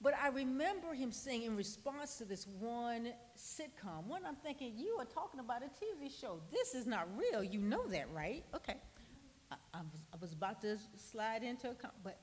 But 0.04 0.12
I 0.23 0.28
remember 0.28 0.93
him 0.93 1.12
saying 1.12 1.45
in 1.45 1.57
response 1.57 2.19
to 2.19 2.26
this 2.26 2.47
one 2.61 3.14
sitcom, 3.38 4.04
one 4.07 4.26
I'm 4.26 4.37
thinking, 4.37 4.75
you 4.76 4.97
are 4.99 5.07
talking 5.07 5.40
about 5.40 5.62
a 5.62 5.66
TV 5.66 6.11
show. 6.21 6.40
This 6.52 6.75
is 6.75 6.87
not 6.87 7.09
real. 7.16 7.43
You 7.43 7.59
know 7.61 7.87
that, 7.87 8.11
right? 8.12 8.45
Okay. 8.54 8.76
I, 9.50 9.57
I 9.73 9.78
was, 9.78 10.00
I 10.12 10.16
was 10.21 10.33
about 10.35 10.61
to 10.61 10.76
slide 10.99 11.43
into 11.43 11.71
a, 11.71 11.75
but, 12.02 12.19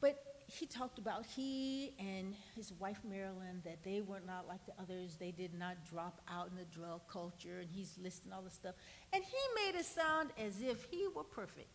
but 0.00 0.33
he 0.46 0.66
talked 0.66 0.98
about 0.98 1.24
he 1.26 1.94
and 1.98 2.34
his 2.54 2.72
wife 2.72 2.98
Marilyn 3.08 3.62
that 3.64 3.82
they 3.82 4.00
were 4.00 4.20
not 4.26 4.46
like 4.46 4.64
the 4.66 4.72
others. 4.80 5.16
They 5.18 5.30
did 5.30 5.54
not 5.54 5.76
drop 5.90 6.20
out 6.28 6.48
in 6.50 6.56
the 6.56 6.64
drug 6.64 7.00
culture, 7.10 7.60
and 7.60 7.68
he's 7.70 7.96
listing 8.02 8.32
all 8.32 8.42
the 8.42 8.50
stuff. 8.50 8.74
And 9.12 9.22
he 9.22 9.64
made 9.64 9.78
it 9.78 9.86
sound 9.86 10.30
as 10.38 10.60
if 10.60 10.84
he 10.90 11.06
were 11.14 11.24
perfect, 11.24 11.68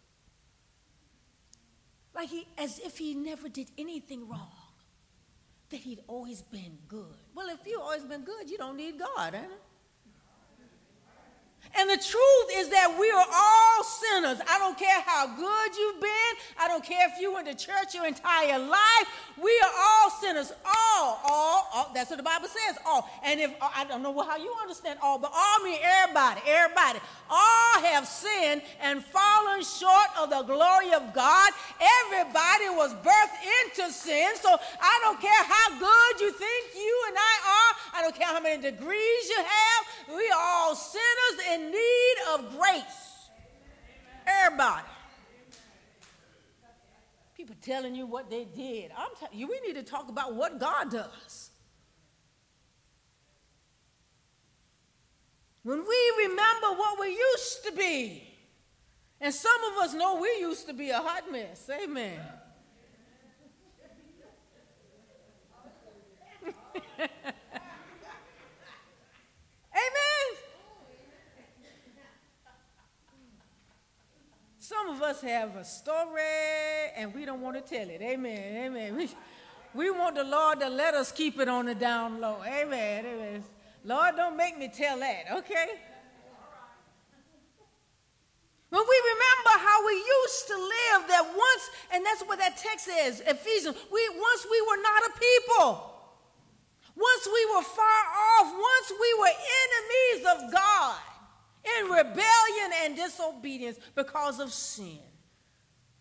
like 2.14 2.30
he, 2.30 2.48
as 2.58 2.80
if 2.80 2.98
he 2.98 3.14
never 3.14 3.50
did 3.50 3.72
anything 3.78 4.28
wrong 4.28 4.52
that 5.70 5.78
he'd 5.82 6.02
always 6.08 6.42
been 6.42 6.78
good. 6.88 7.16
Well, 7.36 7.50
if 7.50 7.60
you've 7.66 7.82
always 7.82 8.04
been 8.04 8.24
good, 8.24 8.50
you 8.50 8.58
don't 8.58 8.78
need 8.78 9.00
God, 9.00 9.34
it? 9.34 9.50
And 11.78 11.90
the 11.90 11.98
truth 11.98 12.48
is 12.58 12.70
that 12.70 12.98
we 13.00 13.10
are 13.12 13.26
all 13.30 13.84
sinners. 13.84 14.42
I 14.50 14.58
don't 14.58 14.78
care 14.78 15.02
how 15.06 15.28
good 15.28 15.78
you've 15.78 16.02
been. 16.02 16.34
I 16.60 16.68
don't 16.68 16.84
care 16.84 17.08
if 17.08 17.22
you 17.22 17.34
went 17.34 17.48
to 17.48 17.56
church 17.56 17.94
your 17.94 18.06
entire 18.06 18.58
life. 18.58 19.08
We 19.38 19.52
are 19.64 19.72
all 19.78 20.10
sinners. 20.10 20.52
All, 20.66 21.20
all, 21.24 21.68
all. 21.74 21.92
That's 21.94 22.10
what 22.10 22.18
the 22.18 22.24
Bible 22.24 22.48
says. 22.48 22.78
All. 22.86 23.10
And 23.24 23.40
if 23.40 23.52
uh, 23.62 23.70
I 23.76 23.86
don't 23.86 24.02
know 24.02 24.18
how 24.22 24.38
you 24.38 24.54
understand 24.62 25.00
all, 25.02 25.20
but 25.20 25.32
all 25.34 25.64
mean 25.64 25.80
everybody, 25.82 26.42
everybody. 26.48 27.00
All 27.30 27.82
have 27.82 28.08
sinned 28.08 28.62
and 28.82 29.04
fallen 29.06 29.64
short 29.64 30.10
of 30.20 30.30
the 30.32 30.42
glory 30.42 30.92
of 30.94 31.14
God. 31.14 31.54
Everybody 32.06 32.74
was 32.74 32.94
birthed 32.96 33.40
into 33.62 33.94
sin. 33.94 34.34
So 34.42 34.50
I 34.82 35.00
don't 35.04 35.22
care 35.22 35.44
how 35.44 35.80
good 35.80 36.22
you 36.22 36.32
think 36.32 36.76
you 36.76 37.04
and 37.08 37.16
I 37.18 37.36
are. 37.46 38.00
I 38.00 38.02
don't 38.02 38.16
care 38.16 38.28
how 38.28 38.42
many 38.42 38.62
degrees 38.62 39.30
you 39.30 39.38
have. 39.38 40.18
We 40.18 40.28
are 40.30 40.42
all 40.42 40.76
sinners 40.76 41.59
in 41.60 41.72
need 41.72 42.16
of 42.34 42.58
grace. 42.58 43.30
Everybody. 44.25 44.88
People 47.36 47.56
telling 47.62 47.96
you 47.96 48.06
what 48.06 48.30
they 48.30 48.46
did. 48.46 48.92
I'm 48.98 49.10
telling 49.20 49.38
you, 49.38 49.48
we 49.48 49.60
need 49.66 49.75
to 49.75 49.84
talk 49.84 50.10
about 50.10 50.36
what 50.36 50.60
God 50.60 50.92
does. 50.92 51.51
When 55.63 55.80
we 55.80 56.13
remember 56.28 56.68
what 56.78 57.00
we 57.00 57.10
used 57.10 57.66
to 57.66 57.72
be, 57.74 58.24
and 59.22 59.34
some 59.34 59.60
of 59.72 59.84
us 59.84 59.94
know 59.94 60.20
we 60.20 60.30
used 60.39 60.68
to 60.68 60.74
be 60.74 60.89
a 60.89 60.98
hot 60.98 61.32
mess. 61.32 61.70
Amen. 61.84 62.20
Some 74.70 74.88
of 75.00 75.03
us 75.03 75.22
have 75.22 75.56
a 75.56 75.63
story 75.63 76.22
and 76.98 77.13
we 77.13 77.24
don't 77.24 77.39
want 77.39 77.56
to 77.56 77.62
tell 77.62 77.89
it. 77.89 78.01
Amen. 78.01 78.65
Amen. 78.65 78.96
We, 78.98 79.10
we 79.74 79.91
want 79.91 80.15
the 80.15 80.25
Lord 80.25 80.60
to 80.60 80.68
let 80.68 80.94
us 80.94 81.12
keep 81.12 81.39
it 81.39 81.48
on 81.48 81.68
the 81.68 81.75
down 81.75 82.20
low. 82.20 82.38
Amen. 82.46 83.06
Amen. 83.06 83.44
Lord, 83.86 84.18
don't 84.18 84.36
make 84.36 84.58
me 84.58 84.68
tell 84.68 85.00
that, 85.00 85.24
okay? 85.38 85.68
When 88.70 88.82
we 88.82 89.01
remember 89.15 89.65
how 89.65 89.88
we 89.88 89.94
used 89.94 90.48
to 90.48 90.56
live, 90.58 91.08
that 91.08 91.25
once, 91.25 91.70
and 91.94 92.06
that's 92.06 92.22
what 92.24 92.38
that 92.39 92.58
text 92.58 92.86
says, 92.86 93.24
Ephesians, 93.25 93.77
we 93.91 94.10
once 94.10 94.48
we 94.51 94.62
were 94.68 94.82
not 94.84 95.01
a 95.08 95.12
people. 95.18 95.96
Once 96.96 97.27
we 97.32 97.56
were 97.56 97.63
far 97.63 98.03
off, 98.41 98.51
once 98.51 98.91
we 99.00 99.15
were 99.20 99.32
enemies 99.32 100.25
of 100.27 100.53
God 100.53 101.09
in 101.63 101.86
rebellion 101.89 102.72
and 102.84 102.96
disobedience 102.96 103.80
because 103.96 104.39
of 104.39 104.51
sin. 104.54 105.00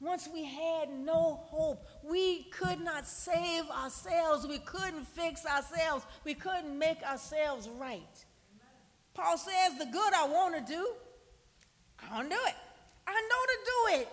Once 0.00 0.28
we 0.32 0.44
had 0.44 0.90
no 0.90 1.40
hope, 1.46 1.84
we 2.04 2.44
could 2.44 2.80
not 2.80 3.04
save 3.04 3.68
ourselves, 3.70 4.46
we 4.46 4.58
couldn't 4.58 5.04
fix 5.04 5.44
ourselves, 5.44 6.06
we 6.24 6.34
couldn't 6.34 6.78
make 6.78 7.02
ourselves 7.02 7.68
right. 7.78 8.24
Paul 9.14 9.36
says, 9.36 9.76
The 9.78 9.86
good 9.86 10.14
I 10.14 10.26
want 10.26 10.54
to 10.54 10.72
do, 10.72 10.92
I 12.00 12.16
don't 12.16 12.28
do 12.28 12.36
it. 12.36 12.54
I 13.08 13.12
know 13.12 13.42
to 13.46 13.58
do 13.64 14.02
it. 14.02 14.08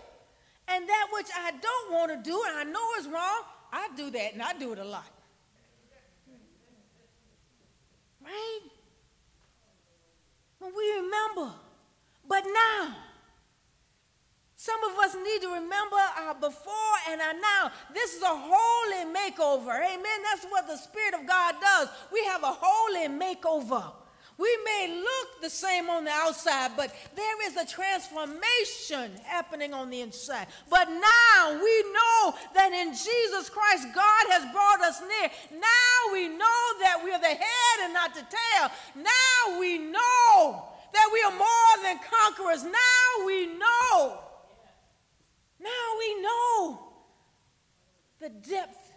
And 0.68 0.88
that 0.88 1.06
which 1.12 1.28
I 1.36 1.52
don't 1.52 1.92
want 1.92 2.10
to 2.10 2.28
do 2.28 2.42
and 2.48 2.58
I 2.58 2.64
know 2.64 2.88
is 2.98 3.06
wrong, 3.06 3.42
I 3.72 3.88
do 3.96 4.10
that 4.10 4.32
and 4.32 4.42
I 4.42 4.52
do 4.54 4.72
it 4.72 4.78
a 4.78 4.84
lot. 4.84 5.04
Right? 8.24 8.60
When 10.58 10.72
we 10.74 10.92
remember, 11.00 11.54
but 12.28 12.44
now, 12.44 12.96
some 14.56 14.82
of 14.84 14.98
us 14.98 15.14
need 15.14 15.42
to 15.42 15.48
remember 15.48 15.96
our 16.18 16.34
before 16.34 16.96
and 17.10 17.20
our 17.20 17.34
now. 17.34 17.70
This 17.92 18.14
is 18.14 18.22
a 18.22 18.26
holy 18.26 19.12
makeover. 19.12 19.76
Amen. 19.76 20.18
That's 20.24 20.46
what 20.48 20.66
the 20.66 20.76
Spirit 20.76 21.14
of 21.14 21.26
God 21.26 21.54
does. 21.60 21.88
We 22.12 22.24
have 22.24 22.42
a 22.42 22.56
holy 22.58 23.06
makeover. 23.08 23.92
We 24.38 24.58
may 24.64 25.00
look 25.02 25.40
the 25.40 25.48
same 25.48 25.88
on 25.88 26.04
the 26.04 26.10
outside, 26.10 26.72
but 26.76 26.94
there 27.14 27.48
is 27.48 27.56
a 27.56 27.64
transformation 27.64 29.12
happening 29.24 29.72
on 29.72 29.88
the 29.88 30.02
inside. 30.02 30.46
But 30.68 30.90
now 30.90 31.52
we 31.52 31.82
know 31.92 32.34
that 32.54 32.70
in 32.72 32.92
Jesus 32.92 33.48
Christ, 33.48 33.88
God 33.94 34.24
has 34.28 34.44
brought 34.52 34.82
us 34.82 35.00
near. 35.00 35.30
Now 35.52 36.12
we 36.12 36.28
know 36.28 36.60
that 36.80 37.00
we 37.02 37.12
are 37.12 37.20
the 37.20 37.26
head 37.26 37.78
and 37.84 37.94
not 37.94 38.14
the 38.14 38.20
tail. 38.20 38.70
Now 38.96 39.58
we 39.58 39.78
know 39.78 40.68
that 40.92 41.10
we 41.12 41.22
are 41.22 41.38
more 41.38 41.82
than 41.82 41.98
conquerors. 42.10 42.62
Now 42.62 43.24
we 43.24 43.46
know. 43.46 44.20
Now 45.58 45.86
we 45.98 46.20
know 46.20 46.92
the 48.20 48.28
depth, 48.28 48.92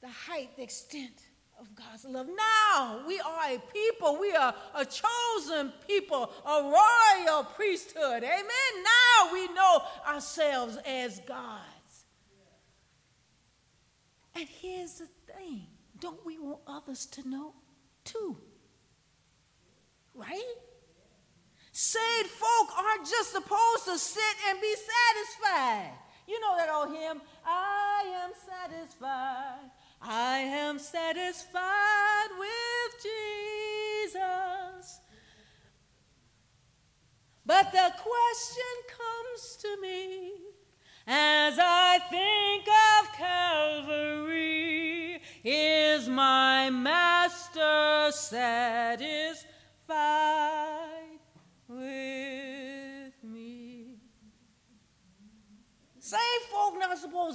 the 0.00 0.08
height, 0.08 0.56
the 0.56 0.62
extent 0.62 1.29
of 1.60 1.74
God's 1.74 2.04
love. 2.06 2.26
Now 2.26 3.02
we 3.06 3.20
are 3.20 3.54
a 3.54 3.58
people, 3.72 4.18
we 4.18 4.32
are 4.32 4.54
a 4.74 4.84
chosen 4.84 5.72
people, 5.86 6.32
a 6.44 6.62
royal 6.62 7.44
priesthood. 7.44 8.24
Amen. 8.24 8.72
Now 8.82 9.32
we 9.32 9.46
know 9.48 9.82
ourselves 10.06 10.78
as 10.86 11.20
God's. 11.20 12.04
And 14.34 14.48
here's 14.48 14.94
the 14.94 15.08
thing 15.32 15.66
don't 15.98 16.24
we 16.24 16.38
want 16.38 16.60
others 16.66 17.06
to 17.06 17.28
know 17.28 17.54
too? 18.04 18.36
Right? 20.14 20.54
Saved 21.72 22.30
folk 22.30 22.68
aren't 22.76 23.06
just 23.06 23.32
supposed 23.32 23.84
to 23.84 23.98
sit 23.98 24.36
and 24.48 24.60
be 24.60 24.74
satisfied. 24.74 25.92
You 26.26 26.40
know 26.40 26.56
that 26.56 26.68
old 26.70 26.96
hymn, 26.96 27.20
I 27.44 28.22
am 28.24 28.30
satisfied. 28.46 29.70
I 30.02 30.38
am 30.38 30.78
satisfied 30.78 32.28
with 32.38 33.02
Jesus. 33.02 35.00
But 37.44 37.70
the 37.72 37.92
question 37.98 38.72
comes 38.88 39.56
to 39.60 39.80
me 39.82 40.32
as 41.06 41.58
I 41.60 41.98
think 42.08 42.66
of 42.98 43.12
Calvary 43.12 44.40
is 45.44 46.08
my 46.08 46.70
master 46.70 48.10
satisfied? 48.12 49.49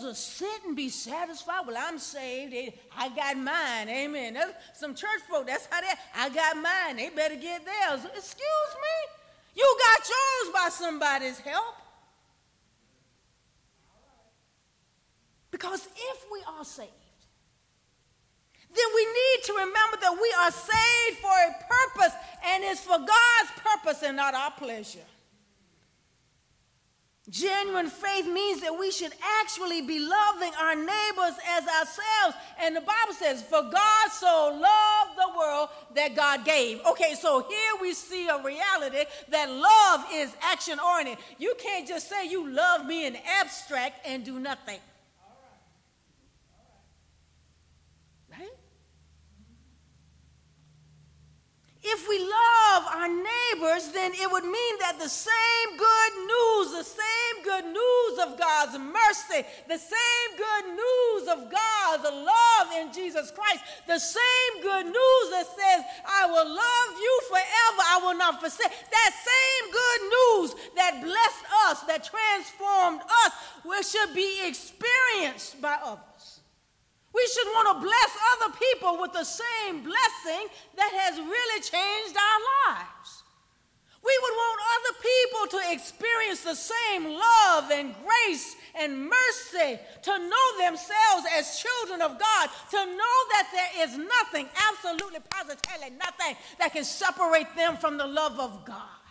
To 0.01 0.15
sit 0.15 0.63
and 0.65 0.75
be 0.75 0.89
satisfied. 0.89 1.65
Well, 1.67 1.77
I'm 1.77 1.99
saved. 1.99 2.73
I 2.95 3.09
got 3.09 3.37
mine. 3.37 3.89
Amen. 3.89 4.33
That's 4.33 4.79
some 4.79 4.95
church 4.95 5.21
folk, 5.29 5.47
that's 5.47 5.67
how 5.69 5.81
they, 5.81 5.87
I 6.15 6.29
got 6.29 6.57
mine. 6.57 6.97
They 6.97 7.09
better 7.09 7.35
get 7.35 7.65
theirs. 7.65 8.05
Excuse 8.05 8.71
me? 8.75 9.15
You 9.55 9.77
got 9.87 10.09
yours 10.09 10.53
by 10.53 10.69
somebody's 10.69 11.39
help. 11.39 11.75
Because 15.51 15.87
if 15.95 16.25
we 16.31 16.41
are 16.57 16.65
saved, 16.65 16.91
then 18.75 18.85
we 18.93 19.05
need 19.05 19.43
to 19.45 19.53
remember 19.53 19.97
that 20.01 20.11
we 20.11 20.35
are 20.43 20.51
saved 20.51 21.19
for 21.21 21.29
a 21.29 21.53
purpose 21.63 22.13
and 22.45 22.63
it's 22.65 22.81
for 22.81 22.97
God's 22.97 23.51
purpose 23.63 24.03
and 24.03 24.17
not 24.17 24.33
our 24.33 24.51
pleasure. 24.51 24.99
Genuine 27.29 27.87
faith 27.87 28.27
means 28.27 28.61
that 28.61 28.77
we 28.77 28.91
should 28.91 29.11
actually 29.41 29.81
be 29.81 29.99
loving 29.99 30.51
our 30.61 30.75
neighbors 30.75 31.35
as 31.49 31.63
ourselves. 31.63 32.35
And 32.61 32.75
the 32.75 32.81
Bible 32.81 33.13
says, 33.17 33.41
For 33.41 33.63
God 33.63 34.11
so 34.11 34.59
loved 34.61 35.17
the 35.17 35.37
world 35.37 35.69
that 35.95 36.15
God 36.15 36.45
gave. 36.45 36.81
Okay, 36.85 37.15
so 37.19 37.41
here 37.49 37.81
we 37.81 37.93
see 37.93 38.27
a 38.27 38.43
reality 38.43 39.05
that 39.29 39.49
love 39.49 40.05
is 40.13 40.35
action 40.41 40.79
oriented. 40.79 41.17
You 41.39 41.55
can't 41.57 41.87
just 41.87 42.07
say 42.07 42.29
you 42.29 42.47
love 42.47 42.85
me 42.85 43.07
in 43.07 43.17
abstract 43.39 44.05
and 44.05 44.23
do 44.23 44.39
nothing. 44.39 44.79
If 51.87 52.09
we 52.09 52.17
love 52.17 52.83
our 52.97 53.07
neighbors, 53.07 53.93
then 53.93 54.11
it 54.13 54.31
would 54.31 54.43
mean 54.43 54.75
that 54.79 54.97
the 54.97 55.07
same 55.07 55.69
good 55.77 56.13
news, 56.25 56.73
the 56.73 56.83
same 56.83 57.35
good 57.43 57.65
news 57.65 58.13
of 58.25 58.39
God's 58.39 58.79
mercy, 58.79 59.45
the 59.67 59.77
same 59.77 60.29
good 60.33 60.65
news 60.73 61.27
of 61.29 61.51
God's 61.51 62.03
love 62.09 62.67
in 62.81 62.91
Jesus 62.91 63.29
Christ, 63.29 63.61
the 63.85 63.99
same 63.99 64.63
good 64.63 64.85
news 64.87 65.25
that 65.29 65.45
says, 65.45 65.85
I 66.09 66.25
will 66.25 66.49
love 66.49 66.89
you 66.97 67.21
forever, 67.29 67.81
I 67.85 67.99
will 68.01 68.17
not 68.17 68.39
forsake. 68.39 68.73
That 68.89 69.11
same 69.13 69.71
good 69.71 70.01
news 70.09 70.55
that 70.75 71.01
blessed 71.03 71.45
us, 71.69 71.81
that 71.85 72.03
transformed 72.03 73.01
us, 73.25 73.33
which 73.63 73.85
should 73.87 74.15
be 74.15 74.41
experienced 74.47 75.61
by 75.61 75.77
others. 75.83 76.14
We 77.25 77.31
should 77.31 77.47
want 77.53 77.67
to 77.73 77.81
bless 77.81 78.11
other 78.37 78.53
people 78.53 79.01
with 79.01 79.11
the 79.11 79.23
same 79.23 79.81
blessing 79.81 80.45
that 80.77 80.91
has 80.93 81.17
really 81.17 81.59
changed 81.59 82.13
our 82.13 82.39
lives. 82.69 83.23
We 83.97 84.13
would 84.21 84.35
want 84.37 84.59
other 84.77 84.95
people 85.01 85.57
to 85.57 85.73
experience 85.73 86.43
the 86.43 86.53
same 86.53 87.17
love 87.17 87.71
and 87.71 87.95
grace 88.05 88.55
and 88.77 89.09
mercy, 89.09 89.79
to 90.03 90.19
know 90.19 90.47
themselves 90.59 91.25
as 91.33 91.57
children 91.65 92.03
of 92.03 92.19
God, 92.19 92.49
to 92.69 92.85
know 92.85 93.17
that 93.33 93.49
there 93.51 93.87
is 93.87 93.97
nothing, 93.97 94.47
absolutely 94.69 95.21
positively 95.27 95.97
nothing, 95.97 96.35
that 96.59 96.73
can 96.73 96.83
separate 96.83 97.49
them 97.55 97.75
from 97.77 97.97
the 97.97 98.05
love 98.05 98.39
of 98.39 98.65
God. 98.65 99.01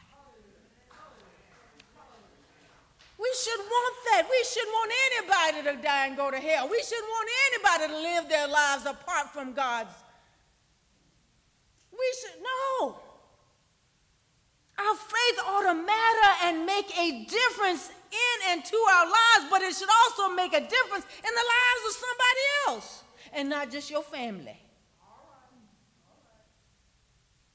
We 3.25 3.33
should 3.41 3.61
want 3.61 3.95
that. 4.11 4.29
We 4.29 4.45
shouldn't 4.45 4.73
want 4.73 4.93
anybody 5.09 5.59
to 5.71 5.83
die 5.83 6.07
and 6.09 6.17
go 6.17 6.31
to 6.31 6.37
hell. 6.37 6.69
We 6.69 6.83
shouldn't 6.83 7.09
want 7.09 7.29
anybody 7.49 7.85
to 7.89 7.99
live 8.03 8.29
their 8.29 8.49
lives 8.49 8.85
apart 8.85 9.33
from 9.33 9.55
God's. 9.55 9.95
We 11.91 12.05
should, 12.21 12.43
no. 12.43 13.01
Our 14.77 14.95
faith 14.95 15.39
ought 15.47 15.63
to 15.63 15.75
matter 15.75 16.31
and 16.45 16.67
make 16.67 16.91
a 16.99 17.25
difference 17.25 17.89
in 18.13 18.37
and 18.51 18.63
to 18.63 18.77
our 18.93 19.07
lives, 19.07 19.47
but 19.49 19.63
it 19.63 19.75
should 19.75 19.89
also 20.05 20.35
make 20.35 20.53
a 20.53 20.61
difference 20.61 21.07
in 21.17 21.33
the 21.41 21.47
lives 21.57 21.83
of 21.89 21.95
somebody 22.05 22.45
else 22.69 23.05
and 23.33 23.49
not 23.49 23.71
just 23.71 23.91
your 23.91 24.03
family. 24.03 24.61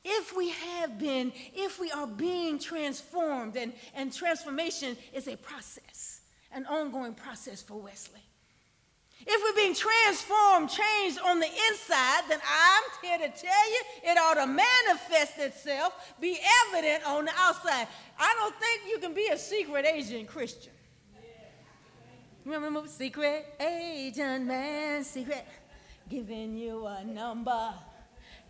If 0.03 0.35
we 0.35 0.49
have 0.49 0.97
been, 0.97 1.33
if 1.53 1.79
we 1.79 1.91
are 1.91 2.07
being 2.07 2.57
transformed, 2.57 3.57
and, 3.57 3.73
and 3.93 4.13
transformation 4.13 4.95
is 5.13 5.27
a 5.27 5.35
process, 5.35 6.21
an 6.51 6.65
ongoing 6.65 7.13
process 7.13 7.61
for 7.61 7.81
Wesley. 7.81 8.21
If 9.27 9.43
we're 9.43 9.61
being 9.61 9.75
transformed, 9.75 10.69
changed 10.69 11.19
on 11.19 11.41
the 11.41 11.47
inside, 11.47 12.21
then 12.29 12.39
I'm 12.41 12.83
here 13.03 13.17
to 13.17 13.41
tell 13.41 13.69
you 13.69 13.81
it 14.03 14.17
ought 14.17 14.35
to 14.35 14.47
manifest 14.47 15.37
itself, 15.37 16.15
be 16.21 16.39
evident 16.67 17.05
on 17.05 17.25
the 17.25 17.31
outside. 17.37 17.87
I 18.17 18.35
don't 18.39 18.55
think 18.55 18.83
you 18.89 18.99
can 18.99 19.13
be 19.13 19.27
a 19.27 19.37
secret 19.37 19.85
agent 19.85 20.27
Christian. 20.27 20.71
Remember 22.45 22.81
the 22.81 22.87
Secret 22.87 23.45
Agent 23.59 24.45
Man, 24.45 25.03
Secret, 25.03 25.45
giving 26.09 26.55
you 26.55 26.85
a 26.87 27.03
number 27.03 27.73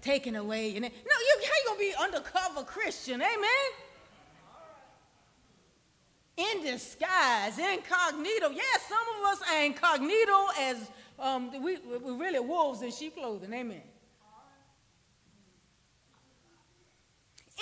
taken 0.02 0.36
away. 0.36 0.76
And 0.76 0.82
no, 0.82 0.90
you, 0.90 1.42
you 1.42 1.50
gonna 1.68 1.80
be 1.80 1.94
undercover 2.00 2.64
Christian? 2.64 3.22
Amen. 3.22 3.70
In 6.38 6.64
disguise, 6.64 7.58
incognito. 7.58 8.50
Yes, 8.52 8.84
some 8.88 8.98
of 9.18 9.34
us 9.34 9.42
are 9.52 9.64
incognito 9.64 10.48
as 10.60 10.90
um, 11.20 11.64
we, 11.64 11.78
we're 11.78 12.18
really 12.18 12.40
wolves 12.40 12.82
in 12.82 12.92
sheep 12.92 13.16
clothing. 13.16 13.54
Amen. 13.54 13.82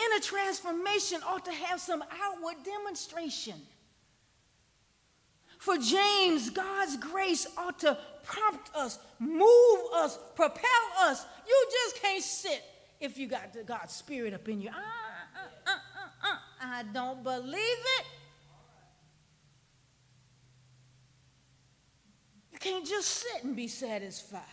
Inner 0.05 0.21
transformation 0.21 1.21
ought 1.27 1.43
to 1.45 1.51
have 1.51 1.81
some 1.81 2.03
outward 2.23 2.57
demonstration. 2.63 3.55
For 5.67 5.77
James, 5.77 6.49
God's 6.49 6.95
grace 6.95 7.45
ought 7.57 7.77
to 7.79 7.97
prompt 8.23 8.73
us, 8.73 8.99
move 9.19 9.79
us, 9.95 10.17
propel 10.33 10.63
us. 11.01 11.25
You 11.45 11.67
just 11.69 12.01
can't 12.01 12.23
sit 12.23 12.63
if 13.01 13.17
you 13.17 13.27
got 13.27 13.51
the 13.51 13.63
God's 13.63 13.93
Spirit 13.93 14.33
up 14.33 14.47
in 14.47 14.61
you. 14.61 14.69
Uh, 14.69 14.71
uh, 15.67 15.71
uh, 16.23 16.37
I 16.61 16.83
don't 16.93 17.21
believe 17.21 17.57
it. 17.59 18.05
You 22.53 22.59
can't 22.59 22.87
just 22.87 23.09
sit 23.09 23.43
and 23.43 23.53
be 23.53 23.67
satisfied. 23.67 24.43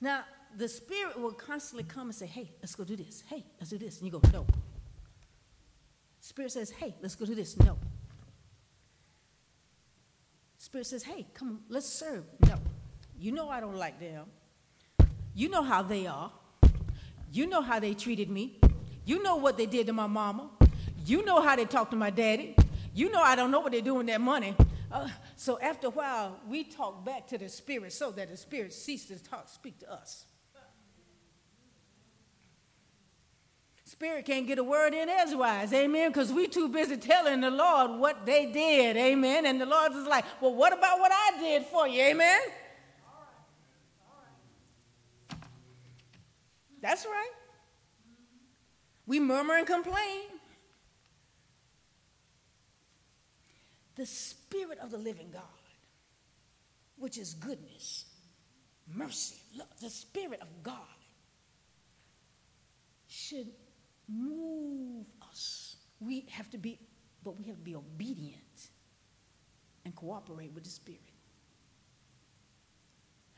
Now, 0.00 0.24
the 0.56 0.68
Spirit 0.68 1.20
will 1.20 1.32
constantly 1.32 1.84
come 1.84 2.06
and 2.06 2.14
say, 2.14 2.26
hey, 2.26 2.50
let's 2.62 2.74
go 2.74 2.84
do 2.84 2.96
this. 2.96 3.22
Hey, 3.28 3.44
let's 3.60 3.68
do 3.68 3.76
this. 3.76 3.98
And 3.98 4.06
you 4.06 4.18
go, 4.18 4.26
no. 4.32 4.46
Spirit 6.22 6.52
says, 6.52 6.70
hey, 6.70 6.94
let's 7.02 7.14
go 7.14 7.26
do 7.26 7.34
this. 7.34 7.58
No. 7.58 7.76
Spirit 10.64 10.86
says, 10.86 11.02
hey, 11.02 11.26
come, 11.34 11.60
let's 11.68 11.86
serve. 11.86 12.24
No. 12.46 12.54
You 13.18 13.32
know 13.32 13.50
I 13.50 13.60
don't 13.60 13.76
like 13.76 14.00
them. 14.00 14.24
You 15.34 15.50
know 15.50 15.62
how 15.62 15.82
they 15.82 16.06
are. 16.06 16.32
You 17.30 17.46
know 17.46 17.60
how 17.60 17.78
they 17.78 17.92
treated 17.92 18.30
me. 18.30 18.58
You 19.04 19.22
know 19.22 19.36
what 19.36 19.58
they 19.58 19.66
did 19.66 19.88
to 19.88 19.92
my 19.92 20.06
mama. 20.06 20.48
You 21.04 21.22
know 21.22 21.42
how 21.42 21.54
they 21.54 21.66
talk 21.66 21.90
to 21.90 21.96
my 21.96 22.08
daddy. 22.08 22.56
You 22.94 23.10
know 23.10 23.20
I 23.20 23.36
don't 23.36 23.50
know 23.50 23.60
what 23.60 23.72
they 23.72 23.82
do 23.82 23.92
with 23.92 24.06
their 24.06 24.18
money. 24.18 24.56
Uh, 24.90 25.10
so 25.36 25.60
after 25.60 25.88
a 25.88 25.90
while, 25.90 26.40
we 26.48 26.64
talk 26.64 27.04
back 27.04 27.26
to 27.26 27.36
the 27.36 27.50
Spirit 27.50 27.92
so 27.92 28.10
that 28.12 28.30
the 28.30 28.36
Spirit 28.38 28.72
ceases 28.72 29.20
to 29.20 29.28
talk, 29.28 29.50
speak 29.50 29.78
to 29.80 29.92
us. 29.92 30.24
Spirit 33.94 34.24
can't 34.24 34.48
get 34.48 34.58
a 34.58 34.64
word 34.64 34.92
in 34.92 35.08
edgewise, 35.08 35.72
amen, 35.72 36.10
because 36.10 36.32
we 36.32 36.48
too 36.48 36.68
busy 36.68 36.96
telling 36.96 37.40
the 37.40 37.50
Lord 37.50 37.92
what 37.92 38.26
they 38.26 38.46
did, 38.46 38.96
amen. 38.96 39.46
And 39.46 39.60
the 39.60 39.66
Lord 39.66 39.92
is 39.92 40.04
like, 40.04 40.24
well, 40.40 40.52
what 40.52 40.76
about 40.76 40.98
what 40.98 41.12
I 41.14 41.38
did 41.38 41.64
for 41.66 41.86
you, 41.86 42.02
amen? 42.02 42.40
That's 46.82 47.06
right. 47.06 47.30
We 49.06 49.20
murmur 49.20 49.54
and 49.54 49.66
complain. 49.66 50.22
The 53.94 54.06
Spirit 54.06 54.80
of 54.82 54.90
the 54.90 54.98
living 54.98 55.30
God, 55.32 55.42
which 56.96 57.16
is 57.16 57.34
goodness, 57.34 58.06
mercy, 58.92 59.36
love, 59.56 59.68
the 59.80 59.88
Spirit 59.88 60.40
of 60.42 60.48
God 60.64 60.80
should 63.06 63.46
move 64.08 65.06
us. 65.28 65.76
We 66.00 66.26
have 66.30 66.50
to 66.50 66.58
be, 66.58 66.78
but 67.22 67.38
we 67.38 67.44
have 67.46 67.56
to 67.56 67.62
be 67.62 67.74
obedient 67.74 68.70
and 69.84 69.94
cooperate 69.94 70.52
with 70.52 70.64
the 70.64 70.70
Spirit. 70.70 71.00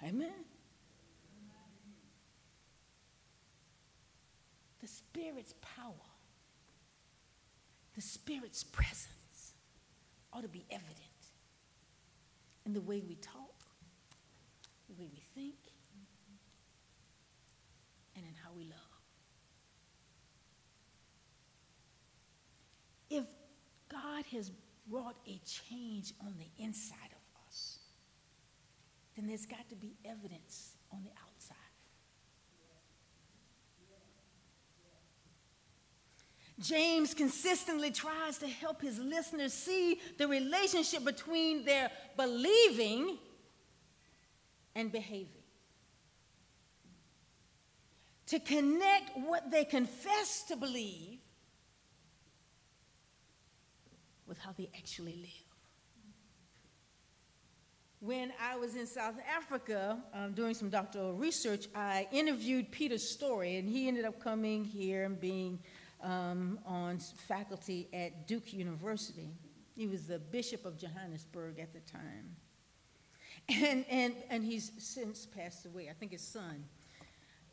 Amen. 0.03 0.45
The 4.81 4.89
Spirit's 4.89 5.55
power, 5.61 5.95
the 7.95 8.03
Spirit's 8.03 8.63
presence 8.63 9.55
ought 10.33 10.43
to 10.43 10.49
be 10.49 10.65
evident 10.71 10.97
in 12.67 12.73
the 12.73 12.81
way 12.81 13.03
we 13.07 13.15
talk, 13.17 13.65
the 14.89 14.95
way 14.95 15.09
we 15.13 15.21
think, 15.35 15.55
and 18.15 18.25
in 18.25 18.35
how 18.45 18.51
we 18.57 18.65
love. 18.65 18.79
If 23.09 23.25
God 24.17 24.25
has 24.33 24.51
brought 24.89 25.17
a 25.27 25.41
change 25.45 26.15
on 26.23 26.35
the 26.39 26.65
inside 26.65 27.11
of 27.11 27.47
us, 27.49 27.79
then 29.15 29.27
there's 29.27 29.45
got 29.45 29.69
to 29.69 29.75
be 29.75 29.95
evidence 30.05 30.73
on 30.91 31.03
the 31.05 31.11
outside. 31.23 31.57
James 36.59 37.13
consistently 37.13 37.91
tries 37.91 38.39
to 38.39 38.49
help 38.49 38.81
his 38.81 38.99
listeners 38.99 39.53
see 39.53 40.01
the 40.17 40.27
relationship 40.27 41.05
between 41.05 41.67
their 41.67 41.91
believing 42.17 43.19
and 44.75 44.91
behaving. 44.91 45.29
To 48.29 48.41
connect 48.41 49.11
what 49.27 49.51
they 49.51 49.67
confess 49.67 50.45
to 50.45 50.57
believe 50.57 51.19
with 54.27 54.39
how 54.39 54.53
they 54.57 54.69
actually 54.77 55.17
live. 55.17 55.47
When 58.01 58.33
I 58.41 58.57
was 58.57 58.77
in 58.77 58.87
South 58.87 59.17
Africa 59.35 59.99
um, 60.13 60.33
doing 60.33 60.55
some 60.55 60.69
doctoral 60.69 61.15
research, 61.15 61.67
I 61.75 62.07
interviewed 62.13 62.71
Peter 62.71 62.99
Storey, 62.99 63.57
and 63.57 63.69
he 63.69 63.89
ended 63.89 64.05
up 64.05 64.21
coming 64.23 64.65
here 64.65 65.05
and 65.05 65.19
being 65.19 65.59
um, 66.03 66.59
on 66.67 66.99
faculty 66.99 67.89
at 67.93 68.29
Duke 68.29 68.53
University. 68.53 69.31
He 69.75 69.87
was 69.87 70.07
the 70.07 70.19
Bishop 70.19 70.65
of 70.65 70.77
Johannesburg 70.79 71.59
at 71.59 71.73
the 71.73 71.81
time. 71.81 72.37
And, 73.49 73.85
and, 73.89 74.15
and 74.29 74.45
he's 74.45 74.73
since 74.79 75.25
passed 75.25 75.67
away. 75.67 75.89
I 75.89 75.93
think 75.93 76.13
his 76.13 76.23
son 76.23 76.65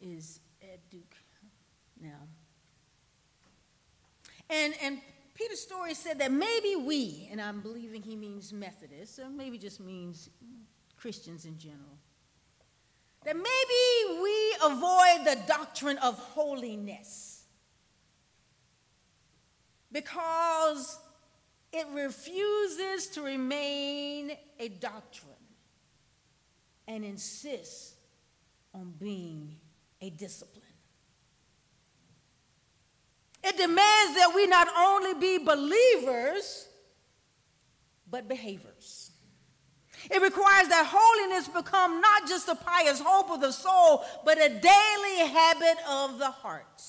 is 0.01 0.39
at 0.61 0.89
Duke 0.89 1.15
now. 2.01 2.27
And, 4.49 4.73
and 4.81 4.99
Peter 5.33 5.55
Storey 5.55 5.95
said 5.95 6.19
that 6.19 6.31
maybe 6.31 6.75
we, 6.75 7.27
and 7.31 7.41
I'm 7.41 7.61
believing 7.61 8.03
he 8.03 8.15
means 8.15 8.53
Methodists, 8.53 9.17
or 9.17 9.29
maybe 9.29 9.57
just 9.57 9.79
means 9.79 10.29
Christians 10.95 11.45
in 11.45 11.57
general, 11.57 11.97
that 13.25 13.35
maybe 13.35 14.21
we 14.21 14.55
avoid 14.63 15.25
the 15.25 15.39
doctrine 15.47 15.97
of 15.99 16.17
holiness 16.19 17.45
because 19.91 20.99
it 21.71 21.87
refuses 21.93 23.07
to 23.07 23.21
remain 23.21 24.33
a 24.59 24.67
doctrine 24.67 25.31
and 26.87 27.05
insists 27.05 27.95
on 28.73 28.93
being 28.99 29.55
a 30.01 30.09
discipline. 30.09 30.62
It 33.43 33.57
demands 33.57 34.15
that 34.15 34.31
we 34.33 34.47
not 34.47 34.67
only 34.77 35.13
be 35.15 35.37
believers, 35.43 36.67
but 38.09 38.27
behaviors. 38.27 39.11
It 40.09 40.21
requires 40.21 40.67
that 40.67 40.85
holiness 40.89 41.47
become 41.47 42.01
not 42.01 42.27
just 42.27 42.47
a 42.47 42.55
pious 42.55 43.01
hope 43.03 43.31
of 43.31 43.41
the 43.41 43.51
soul, 43.51 44.03
but 44.25 44.37
a 44.37 44.49
daily 44.49 45.29
habit 45.29 45.77
of 45.89 46.19
the 46.19 46.29
heart. 46.29 46.81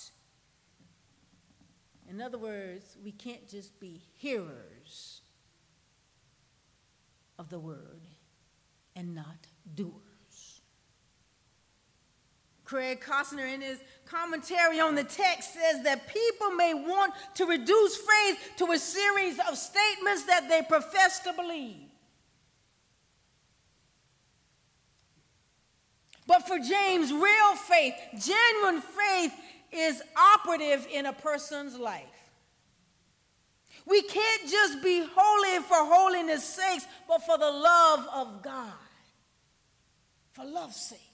In 2.09 2.21
other 2.21 2.39
words, 2.39 2.97
we 3.03 3.13
can't 3.13 3.49
just 3.49 3.81
be 3.81 4.03
hearers 4.19 5.23
of 7.39 7.51
the 7.51 7.59
word 7.59 8.07
and 8.95 9.15
not 9.15 9.47
doers. 9.75 10.14
Craig 12.75 13.01
Costner 13.01 13.55
in 13.55 13.61
his 13.61 13.79
commentary 14.05 14.81
on 14.81 14.97
the 14.97 15.05
text, 15.05 15.55
says 15.55 15.85
that 15.85 16.09
people 16.09 16.51
may 16.57 16.75
want 16.75 17.15
to 17.37 17.47
reduce 17.47 17.97
faith 17.97 18.51
to 18.57 18.73
a 18.73 18.79
series 18.79 19.39
of 19.49 19.57
statements 19.57 20.25
that 20.25 20.49
they 20.49 20.61
profess 20.69 21.21
to 21.21 21.33
believe. 21.35 21.87
But 26.27 26.49
for 26.49 26.59
James, 26.59 27.13
real 27.13 27.55
faith, 27.55 27.95
genuine 28.19 28.83
faith, 28.83 29.33
is 29.71 30.03
operative 30.35 30.89
in 30.93 31.07
a 31.07 31.13
person's 31.13 31.79
life. 31.79 32.03
We 33.87 34.03
can't 34.03 34.51
just 34.51 34.83
be 34.83 35.07
holy 35.15 35.63
for 35.63 35.77
holiness' 35.77 36.43
sakes, 36.43 36.87
but 37.07 37.23
for 37.25 37.39
the 37.39 37.53
love 37.53 38.09
of 38.13 38.43
God. 38.43 38.73
For 40.33 40.45
love's 40.45 40.75
sake. 40.75 41.14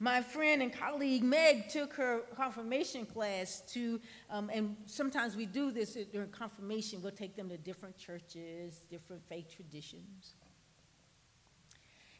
My 0.00 0.22
friend 0.22 0.62
and 0.62 0.72
colleague 0.72 1.24
Meg 1.24 1.68
took 1.68 1.94
her 1.94 2.20
confirmation 2.36 3.04
class 3.04 3.62
to, 3.72 4.00
um, 4.30 4.48
and 4.52 4.76
sometimes 4.86 5.34
we 5.34 5.44
do 5.44 5.72
this 5.72 5.96
during 6.12 6.30
confirmation. 6.30 7.02
We'll 7.02 7.10
take 7.10 7.34
them 7.34 7.48
to 7.48 7.56
different 7.56 7.98
churches, 7.98 8.82
different 8.88 9.28
faith 9.28 9.46
traditions. 9.54 10.34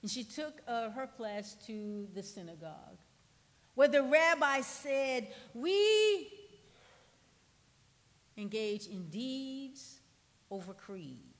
And 0.02 0.10
she 0.10 0.24
took 0.24 0.60
uh, 0.66 0.90
her 0.90 1.06
class 1.06 1.56
to 1.66 2.08
the 2.14 2.22
synagogue, 2.22 2.98
where 3.76 3.88
the 3.88 4.02
rabbi 4.02 4.60
said, 4.62 5.28
We 5.54 6.32
engage 8.36 8.86
in 8.86 9.08
deeds 9.08 10.00
over 10.50 10.74
creed. 10.74 11.37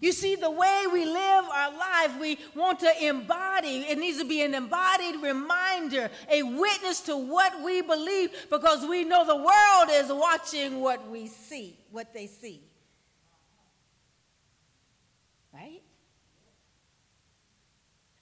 You 0.00 0.12
see, 0.12 0.36
the 0.36 0.50
way 0.50 0.84
we 0.92 1.04
live 1.04 1.44
our 1.52 1.76
life, 1.76 2.20
we 2.20 2.38
want 2.54 2.78
to 2.80 3.04
embody. 3.04 3.78
It 3.78 3.98
needs 3.98 4.18
to 4.18 4.24
be 4.24 4.42
an 4.42 4.54
embodied 4.54 5.20
reminder, 5.20 6.08
a 6.30 6.42
witness 6.44 7.00
to 7.02 7.16
what 7.16 7.60
we 7.64 7.82
believe, 7.82 8.30
because 8.48 8.86
we 8.86 9.04
know 9.04 9.26
the 9.26 9.34
world 9.34 9.88
is 9.90 10.06
watching 10.08 10.80
what 10.80 11.10
we 11.10 11.26
see, 11.26 11.76
what 11.90 12.14
they 12.14 12.28
see. 12.28 12.62
Right? 15.52 15.82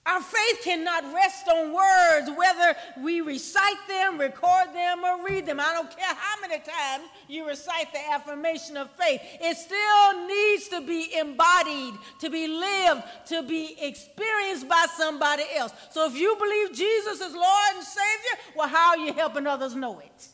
Our 0.07 0.21
faith 0.21 0.61
cannot 0.63 1.03
rest 1.13 1.49
on 1.49 1.73
words, 1.73 2.31
whether 2.37 2.75
we 3.01 3.19
recite 3.19 3.87
them, 3.89 4.17
record 4.17 4.73
them, 4.73 5.03
or 5.03 5.25
read 5.25 5.45
them. 5.45 5.59
I 5.59 5.73
don't 5.73 5.91
care 5.95 6.15
how 6.15 6.39
many 6.39 6.63
times 6.63 7.09
you 7.27 7.45
recite 7.45 7.91
the 7.91 7.99
affirmation 8.11 8.77
of 8.77 8.89
faith. 8.91 9.19
It 9.41 9.57
still 9.57 10.27
needs 10.27 10.69
to 10.69 10.79
be 10.79 11.13
embodied, 11.19 11.95
to 12.21 12.29
be 12.29 12.47
lived, 12.47 13.03
to 13.27 13.43
be 13.43 13.75
experienced 13.81 14.69
by 14.69 14.85
somebody 14.95 15.43
else. 15.55 15.73
So 15.91 16.07
if 16.07 16.15
you 16.15 16.37
believe 16.37 16.71
Jesus 16.73 17.19
is 17.19 17.35
Lord 17.35 17.75
and 17.75 17.83
Savior, 17.83 18.53
well, 18.55 18.69
how 18.69 18.91
are 18.91 18.97
you 18.99 19.11
helping 19.11 19.45
others 19.45 19.75
know 19.75 19.99
it? 19.99 20.27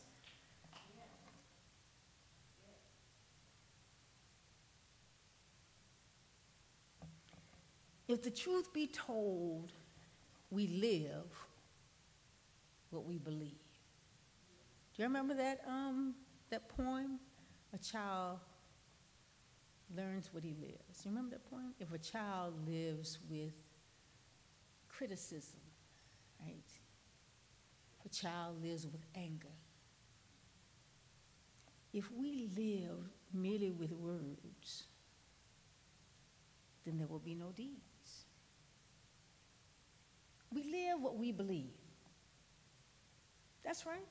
If 8.14 8.22
the 8.22 8.30
truth 8.30 8.72
be 8.72 8.86
told, 8.86 9.72
we 10.52 10.68
live 10.68 11.34
what 12.92 13.06
we 13.06 13.18
believe. 13.18 13.58
Do 14.94 15.02
you 15.02 15.06
remember 15.06 15.34
that, 15.34 15.62
um, 15.68 16.14
that 16.52 16.70
poem? 16.70 17.20
A 17.74 17.78
child 17.80 18.38
learns 19.98 20.30
what 20.32 20.44
he 20.44 20.54
lives. 20.62 21.04
You 21.04 21.10
remember 21.10 21.32
that 21.32 21.50
poem? 21.50 21.74
If 21.80 21.92
a 21.92 21.98
child 21.98 22.54
lives 22.68 23.18
with 23.28 23.54
criticism, 24.88 25.62
right? 26.40 26.72
If 28.00 28.06
a 28.06 28.10
child 28.10 28.62
lives 28.62 28.86
with 28.86 29.02
anger. 29.16 29.48
If 31.92 32.12
we 32.12 32.48
live 32.56 33.10
merely 33.34 33.72
with 33.72 33.92
words, 33.92 34.84
then 36.86 37.00
there 37.00 37.08
will 37.08 37.18
be 37.18 37.34
no 37.34 37.48
deed. 37.48 37.82
We 40.54 40.64
live 40.64 41.02
what 41.02 41.13
we 41.24 41.32
believe. 41.32 41.72
That's 43.64 43.86
right. 43.86 44.10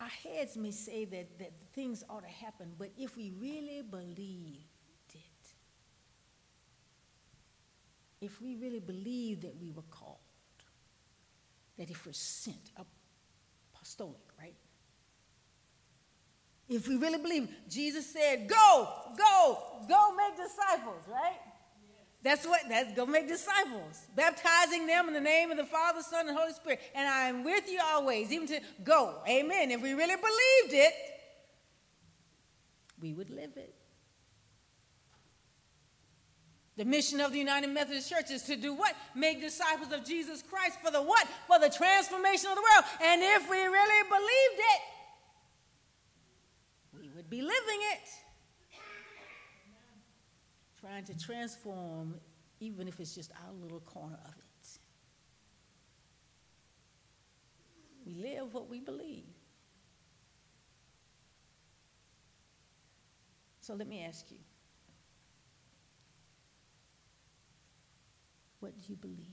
Our 0.00 0.06
heads 0.06 0.56
may 0.56 0.70
say 0.70 1.04
that, 1.06 1.40
that 1.40 1.52
things 1.74 2.04
ought 2.08 2.22
to 2.22 2.28
happen, 2.28 2.72
but 2.78 2.90
if 2.96 3.16
we 3.16 3.32
really 3.40 3.82
believed 3.82 5.12
it, 5.12 5.44
if 8.20 8.40
we 8.40 8.54
really 8.54 8.78
believed 8.78 9.42
that 9.42 9.60
we 9.60 9.72
were 9.72 9.88
called, 9.90 10.18
that 11.78 11.90
if 11.90 12.06
we're 12.06 12.12
sent, 12.12 12.70
apostolic, 13.74 14.22
right? 14.38 14.54
If 16.68 16.86
we 16.86 16.96
really 16.96 17.18
believe, 17.18 17.48
Jesus 17.68 18.06
said, 18.12 18.48
go, 18.48 18.88
go, 19.18 19.58
go 19.88 20.14
make 20.14 20.36
disciples, 20.36 21.08
right? 21.08 21.40
That's 22.22 22.46
what, 22.46 22.60
that's 22.68 22.92
go 22.92 23.04
make 23.04 23.26
disciples, 23.26 24.06
baptizing 24.14 24.86
them 24.86 25.08
in 25.08 25.14
the 25.14 25.20
name 25.20 25.50
of 25.50 25.56
the 25.56 25.64
Father, 25.64 26.02
Son, 26.02 26.28
and 26.28 26.36
Holy 26.36 26.52
Spirit. 26.52 26.80
And 26.94 27.08
I 27.08 27.28
am 27.28 27.42
with 27.42 27.68
you 27.68 27.80
always, 27.84 28.30
even 28.30 28.46
to 28.46 28.60
go. 28.84 29.20
Amen. 29.28 29.72
If 29.72 29.82
we 29.82 29.92
really 29.94 30.14
believed 30.14 30.86
it, 30.86 30.94
we 33.00 33.12
would 33.12 33.30
live 33.30 33.56
it. 33.56 33.74
The 36.76 36.84
mission 36.84 37.20
of 37.20 37.32
the 37.32 37.38
United 37.38 37.70
Methodist 37.70 38.08
Church 38.08 38.30
is 38.30 38.42
to 38.44 38.56
do 38.56 38.72
what? 38.72 38.94
Make 39.14 39.40
disciples 39.40 39.92
of 39.92 40.04
Jesus 40.04 40.42
Christ 40.42 40.78
for 40.82 40.90
the 40.90 41.02
what? 41.02 41.26
For 41.48 41.58
the 41.58 41.68
transformation 41.68 42.48
of 42.48 42.54
the 42.54 42.62
world. 42.62 42.84
And 43.02 43.20
if 43.22 43.50
we 43.50 43.58
really 43.58 44.08
believed 44.08 44.62
it, 44.74 44.80
we 47.00 47.08
would 47.16 47.28
be 47.28 47.42
living 47.42 47.80
it 47.92 48.08
trying 50.82 51.04
to 51.04 51.16
transform, 51.16 52.16
even 52.60 52.88
if 52.88 53.00
it's 53.00 53.14
just 53.14 53.30
our 53.46 53.52
little 53.54 53.80
corner 53.80 54.18
of 54.24 54.32
it. 54.32 54.78
We 58.04 58.14
live 58.14 58.52
what 58.52 58.68
we 58.68 58.80
believe. 58.80 59.24
So 63.60 63.74
let 63.74 63.86
me 63.86 64.04
ask 64.04 64.30
you 64.30 64.38
what 68.58 68.72
do 68.80 68.88
you 68.88 68.96
believe? 68.96 69.26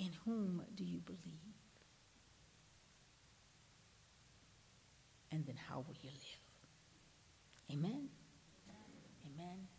In 0.00 0.10
whom 0.24 0.62
do 0.74 0.84
you 0.84 0.98
believe? 0.98 1.54
and 5.34 5.44
then 5.46 5.56
how 5.68 5.78
will 5.78 5.96
you 6.00 6.10
live? 6.10 6.40
Amen. 7.72 8.08
Amen. 9.44 9.73